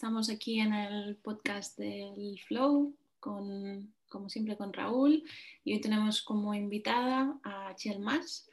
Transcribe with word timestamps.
estamos 0.00 0.30
aquí 0.30 0.60
en 0.60 0.72
el 0.72 1.16
podcast 1.16 1.76
del 1.76 2.40
Flow, 2.48 2.94
con, 3.20 3.92
como 4.08 4.30
siempre 4.30 4.56
con 4.56 4.72
Raúl, 4.72 5.22
y 5.62 5.74
hoy 5.74 5.80
tenemos 5.82 6.22
como 6.22 6.54
invitada 6.54 7.38
a 7.44 7.74
Chel 7.76 7.98
Mas. 7.98 8.48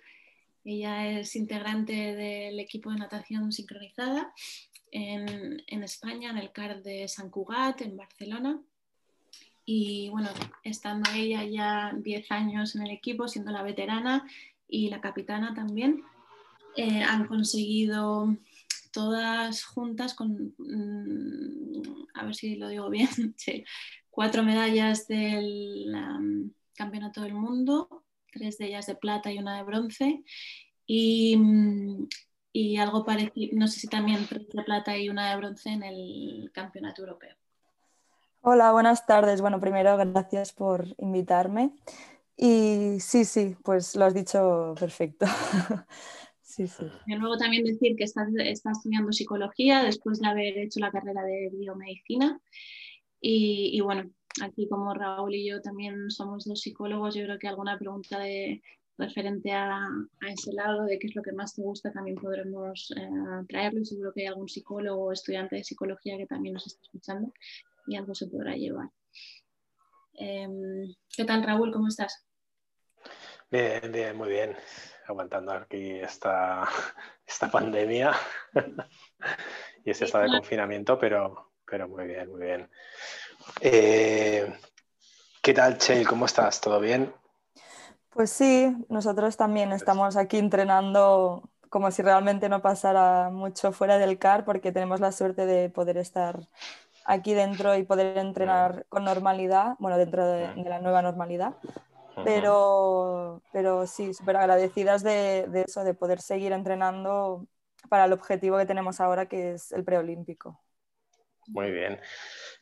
Ella 0.66 1.10
es 1.10 1.38
integrante 1.38 1.94
del 1.94 2.60
equipo 2.60 2.92
de 2.92 2.98
natación 2.98 3.54
sincronizada 3.54 4.34
en, 4.92 5.64
en 5.68 5.84
España, 5.84 6.32
en 6.32 6.38
el 6.38 6.52
CAR 6.52 6.84
de 6.84 7.08
San 7.08 7.30
Cugat, 7.30 7.80
en 7.80 7.96
Barcelona. 7.96 8.60
Y 9.64 10.10
bueno, 10.10 10.28
estando 10.64 11.10
ella 11.16 11.46
ya 11.46 11.94
10 11.98 12.30
años 12.30 12.76
en 12.76 12.82
el 12.82 12.92
equipo, 12.92 13.30
siendo 13.30 13.54
la 13.54 13.64
veterana 13.64 14.28
y 14.68 14.90
la 14.90 15.00
capitana 15.00 15.54
también, 15.54 16.04
eh, 16.76 17.04
han 17.04 17.26
conseguido 17.26 18.36
todas 18.92 19.64
juntas 19.64 20.14
con, 20.14 20.54
mm, 20.58 22.08
a 22.14 22.26
ver 22.26 22.36
si 22.36 22.56
lo 22.56 22.70
digo 22.70 22.90
bien, 22.90 23.10
cuatro 24.10 24.44
medallas 24.44 25.08
del 25.08 25.94
Campeonato 26.76 27.22
del 27.22 27.34
Mundo, 27.34 28.04
tres 28.32 28.58
de 28.58 28.68
ellas 28.68 28.88
de 28.88 28.96
plata 28.96 29.32
y 29.32 29.40
una 29.40 29.58
de 29.58 29.64
bronce. 29.64 30.24
Y, 30.86 31.36
mm, 31.38 32.08
y 32.54 32.78
algo 32.78 33.06
parecido, 33.06 33.58
no 33.58 33.68
sé 33.68 33.80
si 33.80 33.88
también 33.88 34.26
tres 34.28 34.48
de 34.50 34.64
plata 34.64 34.98
y 34.98 35.10
una 35.10 35.30
de 35.30 35.38
bronce 35.38 35.70
en 35.70 35.84
el 35.84 36.50
Campeonato 36.54 37.02
Europeo. 37.02 37.36
Hola, 38.42 38.72
buenas 38.72 39.06
tardes. 39.06 39.42
Bueno, 39.42 39.60
primero 39.60 39.98
gracias 39.98 40.54
por 40.54 40.88
invitarme. 40.98 41.76
Y 42.38 43.00
sí, 43.00 43.26
sí, 43.26 43.58
pues 43.64 43.96
lo 43.96 44.06
has 44.06 44.14
dicho 44.14 44.74
perfecto. 44.80 45.26
sí, 46.58 46.68
sí. 46.68 46.86
Y 47.06 47.16
luego 47.16 47.38
también 47.38 47.64
decir 47.64 47.96
que 47.96 48.04
estás, 48.04 48.28
estudiando 48.36 49.12
psicología 49.12 49.84
después 49.84 50.20
de 50.20 50.28
haber 50.28 50.58
hecho 50.58 50.80
la 50.80 50.92
carrera 50.92 51.24
de 51.24 51.50
biomedicina. 51.54 52.40
Y, 53.22 53.80
bueno, 53.82 54.10
aquí 54.44 54.68
como 54.68 54.94
Raúl 54.94 55.36
y 55.36 55.50
yo 55.50 55.62
también 55.62 56.10
somos 56.10 56.46
dos 56.46 56.62
psicólogos, 56.62 57.16
yo 57.16 57.24
creo 57.24 57.40
que 57.40 57.48
alguna 57.48 57.78
pregunta 57.78 58.20
de, 58.20 58.62
referente 58.98 59.52
a, 59.52 59.88
ese 60.28 60.54
lado, 60.54 60.86
de 60.86 60.98
qué 61.00 61.08
es 61.08 61.16
lo 61.16 61.22
que 61.22 61.32
más 61.32 61.54
te 61.54 61.62
gusta, 61.62 61.92
también 61.92 62.18
podremos 62.18 62.92
eh, 62.96 63.10
traerlo. 63.48 63.82
Y 63.82 63.86
seguro 63.86 64.12
que 64.14 64.22
hay 64.22 64.28
algún 64.28 64.50
psicólogo 64.50 65.06
o 65.06 65.12
estudiante 65.12 65.58
de 65.58 65.64
psicología 65.64 66.18
que 66.18 66.26
también 66.26 66.54
nos 66.54 66.68
está 66.68 66.82
escuchando 66.82 67.32
y 67.88 67.96
algo 67.96 68.16
se 68.16 68.28
podrá 68.28 68.56
llevar. 68.56 68.90
Em, 70.14 70.94
¿Qué 71.16 71.26
tal, 71.26 71.44
Raúl? 71.44 71.72
¿Cómo 71.72 71.88
estás? 71.88 72.27
Bien, 73.50 73.92
bien, 73.92 74.18
muy 74.18 74.30
bien. 74.30 74.56
Aguantando 75.08 75.54
aquí 75.54 76.00
esta, 76.00 76.68
esta 77.26 77.50
pandemia 77.50 78.12
y 79.86 79.92
este 79.92 80.06
estado 80.06 80.26
de 80.26 80.32
confinamiento, 80.32 81.00
pero, 81.00 81.52
pero 81.66 81.88
muy 81.88 82.08
bien, 82.08 82.30
muy 82.30 82.42
bien. 82.42 82.70
Eh, 83.62 84.54
¿Qué 85.42 85.54
tal, 85.54 85.78
Chel? 85.78 86.06
¿Cómo 86.06 86.26
estás? 86.26 86.60
¿Todo 86.60 86.82
bien? 86.82 87.14
Pues 88.10 88.32
sí, 88.32 88.76
nosotros 88.90 89.38
también 89.38 89.72
estamos 89.72 90.18
aquí 90.18 90.38
entrenando 90.38 91.50
como 91.70 91.92
si 91.92 92.02
realmente 92.02 92.50
no 92.50 92.62
pasara 92.62 93.30
mucho 93.30 93.72
fuera 93.72 93.98
del 93.98 94.18
CAR 94.18 94.44
porque 94.44 94.72
tenemos 94.72 95.00
la 95.00 95.12
suerte 95.12 95.46
de 95.46 95.70
poder 95.70 95.98
estar 95.98 96.40
aquí 97.06 97.34
dentro 97.34 97.76
y 97.76 97.84
poder 97.84 98.18
entrenar 98.18 98.86
con 98.90 99.06
normalidad, 99.06 99.76
bueno, 99.80 99.98
dentro 99.98 100.26
de, 100.26 100.54
la 100.66 100.80
nueva 100.80 101.02
normalidad. 101.02 101.54
Pero, 102.24 103.42
pero 103.52 103.86
sí, 103.86 104.14
súper 104.14 104.38
agradecidas 104.38 105.04
de, 105.04 105.46
de, 105.50 105.62
eso, 105.68 105.84
de 105.84 105.94
poder 105.94 106.22
seguir 106.22 106.52
entrenando 106.52 107.48
para 107.90 108.06
el 108.06 108.14
objetivo 108.14 108.58
que 108.58 108.66
tenemos 108.66 109.00
ahora, 109.00 109.28
que 109.28 109.54
es 109.54 109.72
el 109.72 109.84
preolímpico. 109.84 110.60
Muy 111.48 111.72
bien. 111.72 112.00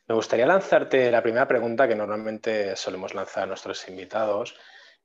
Me 0.06 0.14
gustaría 0.14 0.46
lanzarte 0.46 1.10
la 1.10 1.22
primera 1.22 1.48
pregunta 1.48 1.88
que 1.88 1.96
normalmente 1.96 2.76
solemos 2.76 3.14
lanzar 3.14 3.44
a 3.44 3.46
nuestros 3.46 3.88
invitados, 3.88 4.54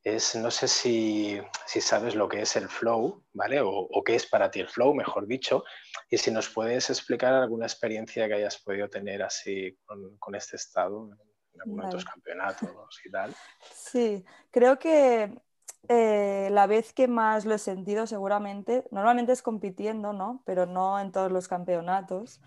es, 0.04 0.36
no 0.36 0.50
sé 0.50 0.68
si, 0.68 1.40
sabes 1.66 2.16
lo 2.16 2.28
que 2.28 2.42
es 2.42 2.56
el 2.56 2.68
flow, 2.68 3.24
¿vale? 3.34 3.62
O, 3.64 4.04
qué 4.04 4.16
es 4.16 4.26
para 4.26 4.50
ti 4.50 4.60
el 4.60 4.70
flow, 4.70 4.94
mejor 4.94 5.28
dicho, 5.28 5.64
y 6.10 6.18
si 6.18 6.32
nos 6.32 6.50
puedes 6.50 6.90
explicar 6.90 7.34
alguna 7.34 7.66
experiencia 7.66 8.28
que 8.28 8.34
hayas 8.34 8.58
podido 8.58 8.90
tener 8.90 9.22
así 9.22 9.78
con, 9.86 10.36
este 10.36 10.56
estado 10.56 11.10
en 11.54 11.62
algunos 11.62 12.06
campeonatos 12.06 13.02
y 13.06 13.12
tal. 13.12 13.36
Sí, 13.74 14.26
creo 14.52 14.80
que 14.80 15.34
eh, 15.88 16.50
la 16.52 16.68
vez 16.68 16.94
que 16.94 17.08
más 17.08 17.46
lo 17.46 17.56
he 17.56 17.60
sentido 17.60 18.08
seguramente, 18.08 18.86
normalmente 18.92 19.32
es 19.34 19.42
compitiendo, 19.42 20.14
¿no? 20.14 20.44
Pero 20.46 20.66
no 20.66 21.00
en 21.00 21.12
todos 21.12 21.32
los 21.32 21.48
campeonatos. 21.48 22.42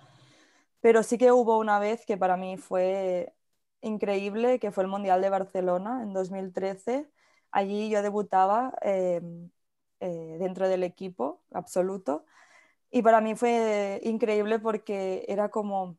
Pero 0.80 1.02
sí 1.02 1.18
que 1.18 1.32
hubo 1.32 1.58
una 1.58 1.78
vez 1.78 2.04
que 2.06 2.16
para 2.16 2.36
mí 2.36 2.56
fue 2.58 3.34
increíble, 3.80 4.58
que 4.58 4.70
fue 4.70 4.84
el 4.84 4.90
Mundial 4.90 5.20
de 5.20 5.30
Barcelona 5.30 6.02
en 6.02 6.12
2013 6.12 7.10
Allí 7.54 7.88
yo 7.88 8.02
debutaba 8.02 8.74
em, 8.82 9.48
eh, 10.00 10.36
dentro 10.40 10.68
del 10.68 10.82
equipo 10.82 11.40
absoluto 11.52 12.26
y 12.90 13.02
para 13.02 13.20
mí 13.20 13.36
fue 13.36 14.00
increíble 14.02 14.58
porque 14.58 15.24
era 15.28 15.50
como 15.50 15.96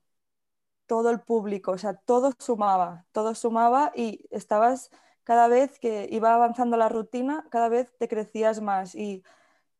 todo 0.88 1.10
el 1.10 1.20
público, 1.22 1.72
o 1.72 1.78
sea, 1.78 1.96
todo 1.96 2.32
sumaba, 2.40 3.06
todo 3.12 3.36
sumaba 3.36 3.92
y 3.96 4.26
estabas 4.32 4.92
cada 5.24 5.48
vez 5.48 5.80
que 5.80 6.08
iba 6.12 6.34
avanzando 6.34 6.78
la 6.78 6.90
rutina, 6.90 7.46
cada 7.50 7.70
vez 7.70 7.92
te 7.98 8.08
crecías 8.08 8.62
más 8.62 8.96
y, 8.96 9.24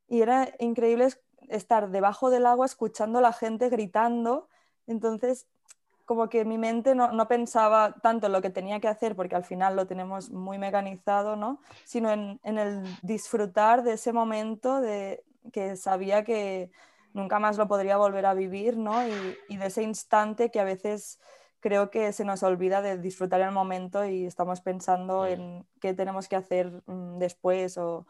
y 0.08 0.22
era 0.22 0.50
increíble 0.60 1.10
estar 1.50 1.90
debajo 1.90 2.30
del 2.30 2.46
agua 2.46 2.66
escuchando 2.66 3.20
a 3.20 3.22
la 3.22 3.34
gente 3.34 3.70
gritando. 3.70 4.50
Entonces, 4.88 5.48
como 6.06 6.30
que 6.30 6.46
mi 6.46 6.58
mente 6.58 6.94
no, 6.96 7.28
pensaba 7.28 7.96
tanto 8.02 8.28
en 8.28 8.34
lo 8.34 8.42
que 8.42 8.52
tenía 8.52 8.80
que 8.80 8.88
hacer, 8.88 9.16
porque 9.16 9.36
al 9.36 9.44
final 9.44 9.76
lo 9.76 9.88
tenemos 9.88 10.30
muy 10.30 10.58
mecanizado, 10.60 11.36
¿no? 11.36 11.60
sino 11.84 12.12
en, 12.12 12.40
el 12.44 12.84
disfrutar 13.02 13.84
de 13.84 13.94
ese 13.94 14.14
momento 14.14 14.82
de 14.82 15.24
que 15.52 15.76
sabía 15.76 16.24
que 16.24 16.72
nunca 17.16 17.40
más 17.40 17.58
lo 17.58 17.68
podría 17.68 17.98
volver 17.98 18.26
a 18.26 18.34
vivir, 18.34 18.78
¿no? 18.78 19.08
y, 19.08 19.58
de 19.58 19.66
ese 19.66 19.84
instante 19.84 20.52
que 20.52 20.60
a 20.60 20.66
veces 20.66 21.20
creo 21.62 21.90
que 21.90 22.12
se 22.14 22.26
nos 22.26 22.44
olvida 22.44 22.82
de 22.82 22.98
disfrutar 22.98 23.42
el 23.42 23.52
momento 23.52 24.06
y 24.06 24.26
estamos 24.26 24.62
pensando 24.62 25.26
en 25.26 25.66
qué 25.80 25.94
tenemos 25.94 26.28
que 26.28 26.36
hacer 26.36 26.84
mm, 26.86 27.18
después 27.18 27.78
o, 27.78 28.06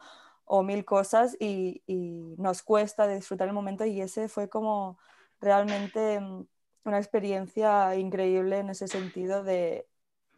mil 0.62 0.84
cosas 0.84 1.36
y, 1.40 1.82
y 1.86 2.34
nos 2.38 2.62
cuesta 2.62 3.08
disfrutar 3.08 3.48
el 3.48 3.54
momento 3.54 3.84
y 3.84 4.00
ese 4.00 4.28
fue 4.28 4.48
como 4.48 4.98
realmente 5.40 6.20
mm, 6.20 6.46
una 6.84 6.98
experiencia 6.98 7.94
increíble 7.96 8.58
en 8.58 8.70
ese 8.70 8.88
sentido 8.88 9.42
de, 9.44 9.88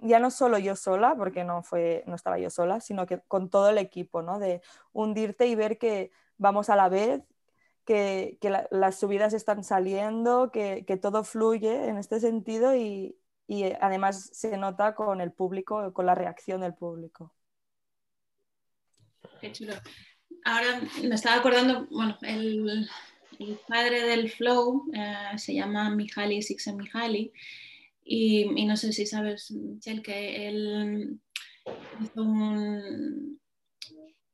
ya 0.01 0.21
no 0.21 0.31
solo 0.31 0.59
yo 0.59 0.77
sola, 0.77 1.15
porque 1.17 1.45
no, 1.45 1.63
fue, 1.63 2.05
no 2.07 2.15
estaba 2.15 2.39
yo 2.39 2.51
sola, 2.51 2.81
sino 2.81 3.07
que 3.07 3.21
con 3.29 3.51
todo 3.51 3.71
el 3.71 3.79
equipo, 3.79 4.23
¿no? 4.23 4.39
De 4.39 4.63
hundirte 4.93 5.47
y 5.47 5.55
ver 5.55 5.79
que 5.79 6.11
vamos 6.37 6.71
a 6.71 6.77
la 6.77 6.89
vez, 6.89 7.23
que, 7.89 8.39
las 8.71 9.01
subidas 9.01 9.33
están 9.33 9.65
saliendo, 9.65 10.53
que, 10.53 10.99
todo 11.01 11.25
fluye 11.25 11.89
en 11.89 11.97
este 11.97 12.21
sentido 12.21 12.77
y, 12.77 13.17
y, 13.47 13.65
además 13.81 14.29
se 14.31 14.59
nota 14.59 14.95
con 14.95 15.23
el 15.23 15.33
público, 15.33 15.95
con 15.95 16.05
la 16.05 16.15
reacción 16.15 16.61
del 16.61 16.75
público. 16.75 17.35
Qué 19.41 19.53
chulo. 19.53 19.73
Ahora 20.45 20.83
me 21.03 21.15
estaba 21.15 21.37
acordando, 21.37 21.87
bueno, 21.91 22.19
el, 22.21 22.87
padre 23.67 24.03
del 24.03 24.31
flow 24.31 24.91
eh, 24.93 25.39
se 25.39 25.55
llama 25.55 25.89
Mihaly 25.89 26.41
Csikszentmihalyi 26.41 27.33
y, 28.05 28.61
y 28.61 28.67
no 28.67 28.77
sé 28.77 28.93
si 28.93 29.07
sabes, 29.07 29.55
Chel, 29.79 30.03
que 30.03 30.49
él 30.49 31.19
hizo 32.03 32.23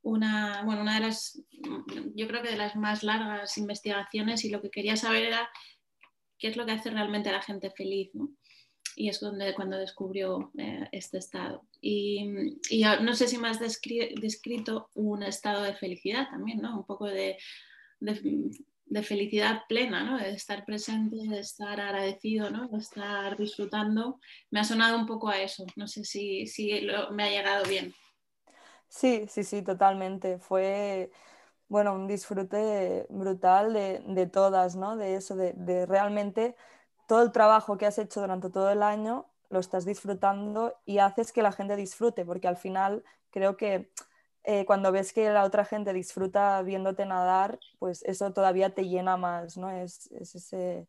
una, 0.04 0.62
bueno, 0.64 0.82
una 0.82 0.94
de 0.94 1.00
las, 1.00 1.42
yo 2.14 2.28
creo 2.28 2.42
que 2.42 2.50
de 2.50 2.56
las 2.56 2.76
más 2.76 3.02
largas 3.02 3.58
investigaciones 3.58 4.44
y 4.44 4.50
lo 4.50 4.62
que 4.62 4.70
quería 4.70 4.96
saber 4.96 5.24
era 5.24 5.50
qué 6.38 6.48
es 6.48 6.56
lo 6.56 6.64
que 6.64 6.72
hace 6.72 6.90
realmente 6.90 7.30
a 7.30 7.32
la 7.32 7.42
gente 7.42 7.70
feliz, 7.70 8.10
¿no? 8.14 8.30
Y 8.96 9.08
es 9.08 9.18
donde, 9.18 9.54
cuando 9.54 9.76
descubrió 9.76 10.52
eh, 10.56 10.88
este 10.92 11.18
estado. 11.18 11.66
Y, 11.80 12.58
y, 12.70 12.84
no 13.02 13.14
sé 13.14 13.26
si 13.26 13.38
me 13.38 13.48
has 13.48 13.58
descrito 13.58 14.90
un 14.94 15.24
estado 15.24 15.62
de 15.64 15.74
felicidad 15.74 16.28
también, 16.30 16.60
¿no? 16.60 16.76
Un 16.76 16.86
poco 16.86 17.06
de, 17.06 17.36
de 17.98 18.52
de 18.86 19.02
felicidad 19.02 19.62
plena, 19.68 20.04
¿no? 20.04 20.18
de 20.18 20.30
estar 20.30 20.64
presente, 20.64 21.16
de 21.16 21.40
estar 21.40 21.80
agradecido, 21.80 22.50
¿no? 22.50 22.68
de 22.68 22.78
estar 22.78 23.36
disfrutando. 23.36 24.20
Me 24.50 24.60
ha 24.60 24.64
sonado 24.64 24.98
un 24.98 25.06
poco 25.06 25.28
a 25.28 25.40
eso, 25.40 25.66
no 25.76 25.88
sé 25.88 26.04
si, 26.04 26.46
si 26.46 26.86
me 27.12 27.24
ha 27.24 27.30
llegado 27.30 27.64
bien. 27.68 27.94
Sí, 28.88 29.26
sí, 29.28 29.44
sí, 29.44 29.62
totalmente. 29.62 30.38
Fue 30.38 31.10
bueno, 31.68 31.94
un 31.94 32.08
disfrute 32.08 33.06
brutal 33.10 33.72
de, 33.74 34.00
de 34.06 34.26
todas, 34.26 34.76
¿no? 34.76 34.96
de 34.96 35.16
eso, 35.16 35.36
de, 35.36 35.54
de 35.54 35.86
realmente 35.86 36.56
todo 37.08 37.22
el 37.22 37.32
trabajo 37.32 37.78
que 37.78 37.86
has 37.86 37.98
hecho 37.98 38.20
durante 38.22 38.50
todo 38.50 38.70
el 38.70 38.82
año 38.82 39.26
lo 39.50 39.60
estás 39.60 39.84
disfrutando 39.86 40.76
y 40.86 40.98
haces 40.98 41.32
que 41.32 41.42
la 41.42 41.52
gente 41.52 41.76
disfrute, 41.76 42.24
porque 42.26 42.48
al 42.48 42.56
final 42.58 43.04
creo 43.30 43.56
que 43.56 43.90
eh, 44.44 44.66
cuando 44.66 44.92
ves 44.92 45.12
que 45.12 45.30
la 45.30 45.44
otra 45.44 45.64
gente 45.64 45.92
disfruta 45.92 46.62
viéndote 46.62 47.06
nadar, 47.06 47.60
pues 47.78 48.02
eso 48.04 48.32
todavía 48.32 48.74
te 48.74 48.88
llena 48.88 49.16
más, 49.16 49.56
¿no? 49.58 49.70
Es, 49.70 50.08
ese, 50.12 50.88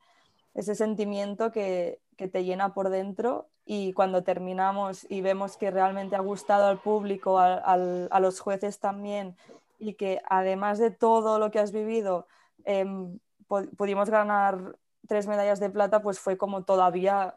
ese 0.54 0.76
sentimiento 0.76 1.52
que, 1.52 2.02
que 2.18 2.28
te 2.28 2.44
llena 2.46 2.74
por 2.74 2.90
dentro 2.90 3.50
y 3.66 3.94
cuando 3.94 4.24
terminamos 4.24 5.06
y 5.10 5.22
vemos 5.22 5.58
que 5.58 5.72
realmente 5.72 6.16
ha 6.16 6.20
gustado 6.20 6.68
al 6.68 6.80
público, 6.80 7.40
a 7.40 8.20
los 8.20 8.40
jueces 8.40 8.80
también 8.80 9.36
y 9.80 9.96
que 9.96 10.22
además 10.28 10.80
de 10.80 10.92
todo 10.92 11.40
lo 11.40 11.52
que 11.52 11.60
has 11.60 11.72
vivido 11.72 12.28
em, 12.64 13.20
pudimos 13.48 14.10
ganar 14.10 14.78
tres 15.08 15.28
medallas 15.28 15.60
de 15.60 15.70
plata, 15.70 16.02
pues 16.02 16.20
fue 16.20 16.38
como 16.38 16.64
todavía 16.64 17.36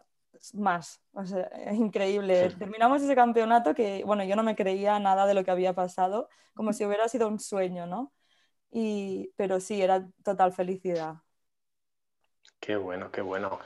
más. 0.54 1.00
O 1.12 1.24
sea, 1.24 1.50
increíble. 1.72 2.50
Terminamos 2.58 3.02
ese 3.02 3.14
campeonato 3.14 3.74
que, 3.74 4.02
bueno, 4.04 4.24
yo 4.24 4.36
no 4.36 4.42
me 4.42 4.56
creía 4.56 4.98
nada 4.98 5.26
de 5.26 5.34
lo 5.34 5.44
que 5.44 5.50
había 5.50 5.74
pasado, 5.74 6.28
como 6.54 6.72
si 6.72 6.84
hubiera 6.84 7.08
sido 7.08 7.28
un 7.28 7.38
sueño, 7.38 7.86
¿no? 7.86 8.12
Y, 8.70 9.32
pero 9.36 9.60
sí, 9.60 9.80
era 9.80 10.06
total 10.22 10.52
felicidad. 10.52 11.16
Qué 12.60 12.76
bueno, 12.76 13.10
qué 13.10 13.20
bueno. 13.20 13.58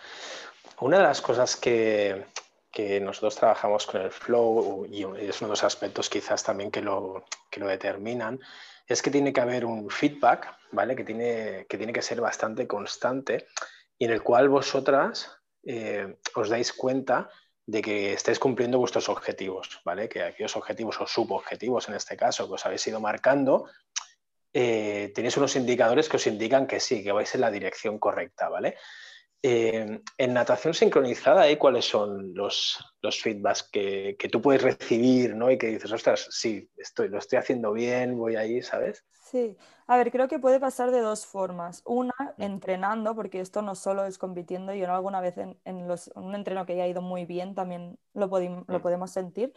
Una 0.80 0.98
de 0.98 1.02
las 1.04 1.20
cosas 1.20 1.56
que, 1.56 2.26
que 2.72 3.00
nosotros 3.00 3.36
trabajamos 3.36 3.86
con 3.86 4.00
el 4.00 4.10
flow 4.10 4.86
y 4.90 5.02
es 5.02 5.40
uno 5.40 5.48
de 5.48 5.52
los 5.52 5.64
aspectos 5.64 6.08
quizás 6.08 6.42
también 6.42 6.70
que 6.70 6.80
lo, 6.80 7.26
que 7.50 7.60
lo 7.60 7.68
determinan, 7.68 8.40
es 8.86 9.02
que 9.02 9.10
tiene 9.10 9.32
que 9.32 9.40
haber 9.40 9.64
un 9.66 9.90
feedback, 9.90 10.56
¿vale? 10.72 10.96
Que 10.96 11.04
tiene 11.04 11.66
que, 11.68 11.76
tiene 11.76 11.92
que 11.92 12.02
ser 12.02 12.20
bastante 12.20 12.66
constante 12.66 13.46
y 13.98 14.06
en 14.06 14.10
el 14.10 14.22
cual 14.22 14.48
vosotras 14.48 15.30
eh, 15.64 16.16
os 16.34 16.48
dais 16.48 16.72
cuenta 16.72 17.28
de 17.66 17.82
que 17.82 18.14
estáis 18.14 18.38
cumpliendo 18.38 18.78
vuestros 18.78 19.08
objetivos, 19.08 19.80
¿vale? 19.84 20.08
Que 20.08 20.22
aquellos 20.22 20.56
objetivos 20.56 21.00
o 21.00 21.06
subobjetivos 21.06 21.88
en 21.88 21.94
este 21.94 22.16
caso 22.16 22.48
que 22.48 22.54
os 22.54 22.66
habéis 22.66 22.86
ido 22.86 23.00
marcando, 23.00 23.66
eh, 24.52 25.12
tenéis 25.14 25.36
unos 25.36 25.56
indicadores 25.56 26.08
que 26.08 26.16
os 26.16 26.26
indican 26.26 26.66
que 26.66 26.80
sí, 26.80 27.04
que 27.04 27.12
vais 27.12 27.34
en 27.34 27.42
la 27.42 27.50
dirección 27.50 27.98
correcta, 27.98 28.48
¿vale? 28.48 28.76
Eh, 29.44 30.00
en 30.18 30.34
natación 30.34 30.72
sincronizada, 30.72 31.48
¿eh? 31.48 31.58
¿cuáles 31.58 31.84
son 31.84 32.32
los, 32.32 32.78
los 33.00 33.20
feedbacks 33.20 33.64
que, 33.64 34.14
que, 34.16 34.28
tú 34.28 34.40
puedes 34.40 34.62
recibir 34.62 35.34
¿no? 35.34 35.50
y 35.50 35.58
que 35.58 35.66
dices, 35.66 35.90
ostras, 35.90 36.28
sí, 36.30 36.70
estoy, 36.76 37.08
lo 37.08 37.18
estoy 37.18 37.40
haciendo 37.40 37.72
bien, 37.72 38.16
voy 38.16 38.36
ahí, 38.36 38.62
¿sabes? 38.62 39.04
Sí, 39.10 39.56
a 39.88 39.96
ver, 39.96 40.12
creo 40.12 40.28
que 40.28 40.38
puede 40.38 40.60
pasar 40.60 40.92
de 40.92 41.00
dos 41.00 41.26
formas. 41.26 41.82
Una, 41.86 42.12
mm. 42.36 42.42
entrenando, 42.42 43.16
porque 43.16 43.40
esto 43.40 43.62
no 43.62 43.74
solo 43.74 44.04
es 44.04 44.16
compitiendo, 44.16 44.74
yo 44.74 44.92
alguna 44.94 45.20
vez 45.20 45.36
en, 45.38 45.58
en 45.64 45.88
los, 45.88 46.12
un 46.14 46.36
entreno 46.36 46.64
que 46.64 46.74
haya 46.74 46.86
ido 46.86 47.02
muy 47.02 47.24
bien 47.24 47.56
también 47.56 47.98
lo, 48.14 48.26
lo 48.28 48.78
mm. 48.78 48.80
podemos 48.80 49.10
sentir. 49.10 49.52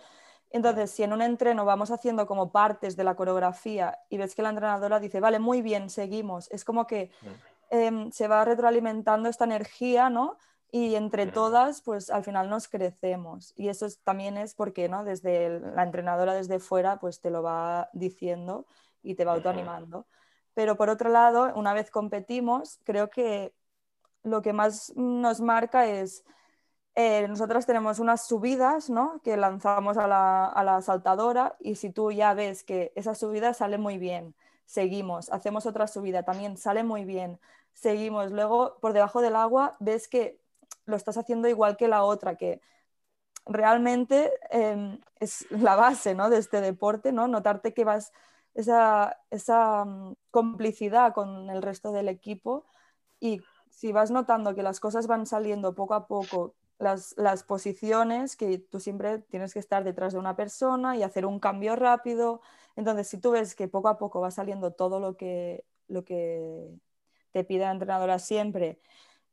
Entonces, 0.49 0.91
si 0.91 1.03
en 1.03 1.11
un 1.11 1.21
entreno 1.21 1.65
vamos 1.65 1.91
haciendo 1.91 2.25
como 2.25 2.51
partes 2.51 2.95
de 2.95 3.03
la 3.03 3.15
coreografía 3.15 3.99
y 4.09 4.17
ves 4.17 4.33
que 4.33 4.41
la 4.41 4.49
entrenadora 4.49 4.99
dice, 4.99 5.19
vale, 5.19 5.39
muy 5.39 5.61
bien, 5.61 5.89
seguimos, 5.89 6.49
es 6.51 6.63
como 6.63 6.87
que 6.87 7.11
Em, 7.75 8.11
se 8.11 8.27
va 8.29 8.45
retroalimentando 8.45 9.27
esta 9.27 9.43
energía, 9.43 10.09
¿no? 10.09 10.37
Y 10.71 10.95
entre 10.95 11.27
todas, 11.27 11.81
pues 11.81 12.09
al 12.09 12.23
final 12.23 12.49
nos 12.49 12.67
crecemos. 12.69 13.53
Y 13.57 13.67
eso 13.69 13.87
también 14.03 14.37
es 14.37 14.55
porque, 14.55 14.87
¿no? 14.87 15.03
Desde 15.03 15.59
la 15.59 15.83
entrenadora 15.83 16.33
desde 16.33 16.59
fuera, 16.59 16.99
pues 16.99 17.19
te 17.21 17.29
lo 17.29 17.43
va 17.43 17.89
diciendo 17.93 18.65
y 19.03 19.15
te 19.15 19.25
va 19.25 19.33
autoanimando. 19.33 20.07
Pero 20.53 20.77
por 20.77 20.89
otro 20.89 21.09
lado, 21.09 21.53
una 21.55 21.73
vez 21.73 21.91
competimos, 21.91 22.79
creo 22.85 23.09
que 23.09 23.53
lo 24.23 24.41
que 24.41 24.53
más 24.53 24.93
nos 24.95 25.41
marca 25.41 25.85
es, 25.87 26.23
eh, 26.95 27.27
nosotras 27.27 27.65
tenemos 27.65 27.99
unas 27.99 28.25
subidas, 28.27 28.89
¿no? 28.89 29.21
Que 29.23 29.37
lanzamos 29.37 29.97
a 29.97 30.07
la, 30.07 30.45
a 30.45 30.63
la 30.63 30.81
saltadora 30.81 31.55
y 31.59 31.75
si 31.75 31.89
tú 31.91 32.11
ya 32.11 32.33
ves 32.33 32.63
que 32.63 32.93
esa 32.95 33.15
subida 33.15 33.53
sale 33.53 33.77
muy 33.77 33.97
bien, 33.97 34.33
seguimos, 34.65 35.29
hacemos 35.31 35.65
otra 35.65 35.87
subida, 35.87 36.23
también 36.23 36.57
sale 36.57 36.83
muy 36.83 37.05
bien, 37.05 37.39
seguimos. 37.75 38.31
Luego, 38.31 38.79
por 38.81 38.93
debajo 38.93 39.21
del 39.21 39.35
agua, 39.35 39.77
ves 39.79 40.07
que 40.07 40.41
lo 40.85 40.95
estás 40.95 41.17
haciendo 41.17 41.47
igual 41.47 41.77
que 41.77 41.87
la 41.87 42.03
otra, 42.03 42.35
que 42.37 42.61
realmente 43.45 44.33
em, 44.49 44.99
es 45.19 45.45
la 45.51 45.75
base 45.75 46.15
¿no? 46.15 46.29
de 46.29 46.39
este 46.39 46.61
deporte, 46.61 47.11
¿no? 47.11 47.27
notarte 47.27 47.73
que 47.73 47.85
vas 47.85 48.11
esa, 48.55 49.17
esa 49.29 49.85
mm, 49.85 50.15
complicidad 50.31 51.13
con 51.13 51.49
el 51.49 51.61
resto 51.61 51.91
del 51.91 52.09
equipo 52.09 52.65
y 53.19 53.41
si 53.69 53.91
vas 53.91 54.11
notando 54.11 54.55
que 54.55 54.63
las 54.63 54.79
cosas 54.79 55.07
van 55.07 55.25
saliendo 55.25 55.75
poco 55.75 55.93
a 55.93 56.07
poco, 56.07 56.55
las, 56.79 57.13
las, 57.17 57.43
posiciones, 57.43 58.35
que 58.35 58.57
tú 58.59 58.79
siempre 58.79 59.19
tienes 59.19 59.53
que 59.53 59.59
estar 59.59 59.83
detrás 59.83 60.13
de 60.13 60.19
una 60.19 60.35
persona 60.35 60.95
y 60.97 61.03
hacer 61.03 61.25
un 61.25 61.39
cambio 61.39 61.75
rápido. 61.75 62.41
Entonces, 62.75 63.07
si 63.07 63.19
tú 63.19 63.31
ves 63.31 63.55
que 63.55 63.67
poco 63.67 63.89
a 63.89 63.97
poco 63.97 64.21
va 64.21 64.31
saliendo 64.31 64.71
todo 64.73 64.99
lo 64.99 65.17
que, 65.17 65.65
lo 65.87 66.03
que 66.05 66.69
te 67.35 67.43
pide 67.43 67.65
la 67.65 67.71
entrenadora 67.71 68.17
siempre 68.17 68.79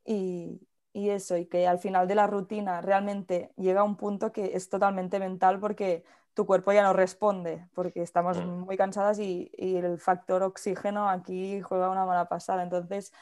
y, 0.05 0.61
y 0.93 1.11
eso, 1.11 1.37
y 1.37 1.47
que 1.47 1.69
al 1.69 1.79
final 1.79 2.09
de 2.09 2.17
la 2.17 2.27
rutina 2.27 2.81
realmente 2.81 3.53
llega 3.57 3.83
a 3.83 3.85
un 3.85 3.97
punto 3.97 4.33
que 4.33 4.57
es 4.57 4.69
totalmente 4.69 5.21
mental 5.21 5.61
porque 5.61 6.03
tu 6.35 6.45
cuerpo 6.45 6.73
ya 6.73 6.83
no 6.83 6.95
responde, 6.95 7.69
porque 7.75 8.03
estamos 8.03 8.39
mm. 8.39 8.65
muy 8.65 8.77
cansadas 8.77 9.21
y, 9.21 9.53
y 9.57 9.77
el 9.77 10.01
factor 10.01 10.43
oxígeno 10.43 11.09
aquí 11.09 11.61
juega 11.61 11.91
una 11.91 12.05
mala 12.05 12.29
pasada. 12.29 12.65
Entonces, 12.65 13.13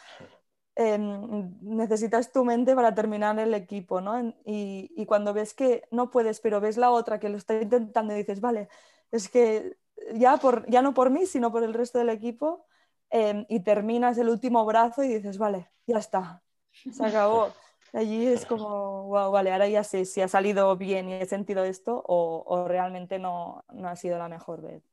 em, 0.76 1.58
necesitas 1.60 2.32
tu 2.32 2.42
mente 2.42 2.74
para 2.74 2.94
terminar 2.94 3.38
el 3.38 3.52
equipo, 3.52 4.00
¿no? 4.00 4.18
Y, 4.46 4.90
y, 4.96 5.04
cuando 5.04 5.34
ves 5.34 5.52
que 5.52 5.82
no 5.90 6.10
puedes, 6.10 6.40
pero 6.40 6.62
ves 6.62 6.78
la 6.78 6.90
otra 6.90 7.20
que 7.20 7.28
lo 7.28 7.36
está 7.36 7.60
intentando 7.60 8.14
y 8.14 8.18
dices, 8.18 8.40
vale, 8.40 8.70
es 9.10 9.28
que 9.28 9.76
ya, 10.14 10.38
por, 10.38 10.64
ya 10.70 10.80
no 10.80 10.94
por 10.94 11.10
mí, 11.10 11.26
sino 11.26 11.52
por 11.52 11.64
el 11.64 11.74
resto 11.74 11.98
del 11.98 12.08
equipo, 12.08 12.64
Em, 13.10 13.44
y 13.48 13.60
terminas 13.60 14.18
el 14.18 14.28
último 14.28 14.64
brazo 14.64 15.02
y 15.02 15.08
dices, 15.08 15.36
vale, 15.36 15.68
ya 15.86 15.98
está, 15.98 16.42
se 16.72 17.04
acabó. 17.04 17.52
Allí 17.92 18.24
es 18.24 18.46
como, 18.46 19.08
wow, 19.08 19.32
vale, 19.32 19.50
ahora 19.50 19.68
ya 19.68 19.82
sé 19.82 20.04
si 20.04 20.20
ha 20.20 20.28
salido 20.28 20.76
bien 20.76 21.08
y 21.08 21.14
he 21.14 21.26
sentido 21.26 21.64
esto 21.64 22.04
o, 22.06 22.44
o 22.46 22.68
realmente 22.68 23.18
no, 23.18 23.64
no, 23.72 23.88
ha 23.88 23.96
sido 23.96 24.16
la 24.16 24.28
mejor 24.28 24.62
vez. 24.62 24.84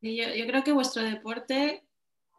yo, 0.00 0.10
yo, 0.34 0.46
creo 0.48 0.64
que 0.64 0.72
vuestro 0.72 1.04
deporte, 1.04 1.84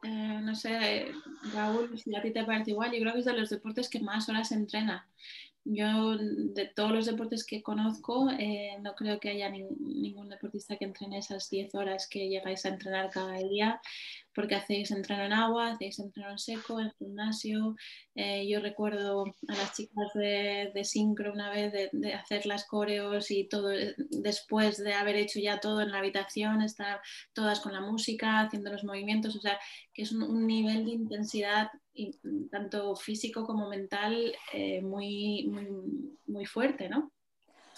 eh, 0.04 0.40
no 0.42 0.54
sé, 0.54 1.08
Raúl, 1.54 1.98
si 1.98 2.14
a 2.14 2.22
ti 2.22 2.32
te 2.32 2.44
parece 2.44 2.72
igual, 2.72 2.92
yo 2.92 3.00
creo 3.00 3.14
que 3.14 3.20
es 3.20 3.26
de 3.26 3.34
los 3.34 3.50
deportes 3.50 3.90
que 3.90 4.02
más 4.02 4.28
horas 4.28 4.52
entrena. 4.52 5.08
Yo, 5.70 6.16
de 6.18 6.66
todos 6.66 6.92
los 6.92 7.06
deportes 7.06 7.46
que 7.46 7.62
conozco, 7.62 8.30
eh, 8.40 8.78
no 8.82 8.96
creo 8.96 9.20
que 9.20 9.30
haya 9.30 9.50
ningún 9.50 10.30
deportista 10.30 10.78
que 10.78 10.86
entrene 10.86 11.18
esas 11.18 11.50
10 11.50 11.76
horas 11.76 12.08
que 12.10 12.30
llegáis 12.30 12.66
a 12.66 12.70
entrenar 12.70 13.10
cada 13.10 13.38
día 13.40 13.82
porque 14.38 14.54
hacéis 14.54 14.92
entreno 14.92 15.24
en 15.24 15.34
agua, 15.34 15.72
hacéis 15.72 15.98
entreno 15.98 16.30
en 16.30 16.38
seco, 16.38 16.80
en 16.80 16.92
gimnasio. 17.00 17.76
Eh, 18.14 18.48
yo 18.48 18.60
recuerdo 18.60 19.26
a 19.48 19.56
las 19.56 19.74
chicas 19.74 20.14
de, 20.14 20.70
de 20.76 20.84
sincro 20.84 21.34
una 21.34 21.50
vez 21.50 21.74
de, 21.74 22.14
hacer 22.14 22.46
las 22.46 22.64
coreos 22.66 23.32
y 23.32 23.46
todo, 23.46 23.72
eh, 23.72 23.96
después 23.98 24.78
de 24.78 24.94
haber 24.94 25.16
hecho 25.16 25.40
ya 25.40 25.60
todo 25.60 25.82
en 25.82 25.92
la 25.92 25.98
habitación, 25.98 26.62
estar 26.62 27.02
todas 27.34 27.60
con 27.62 27.74
la 27.74 27.82
música, 27.82 28.42
haciendo 28.42 28.72
los 28.72 28.84
movimientos, 28.84 29.36
o 29.36 29.42
sea, 29.42 29.58
que 29.92 30.04
es 30.04 30.12
un, 30.12 30.46
nivel 30.46 30.86
de 30.86 30.92
intensidad 30.92 31.70
tanto 32.52 32.96
físico 32.96 33.46
como 33.46 33.70
mental 33.70 34.34
eh, 34.54 34.82
muy, 34.82 35.48
muy, 35.48 36.18
muy 36.28 36.46
fuerte, 36.46 36.90
¿no? 36.90 37.12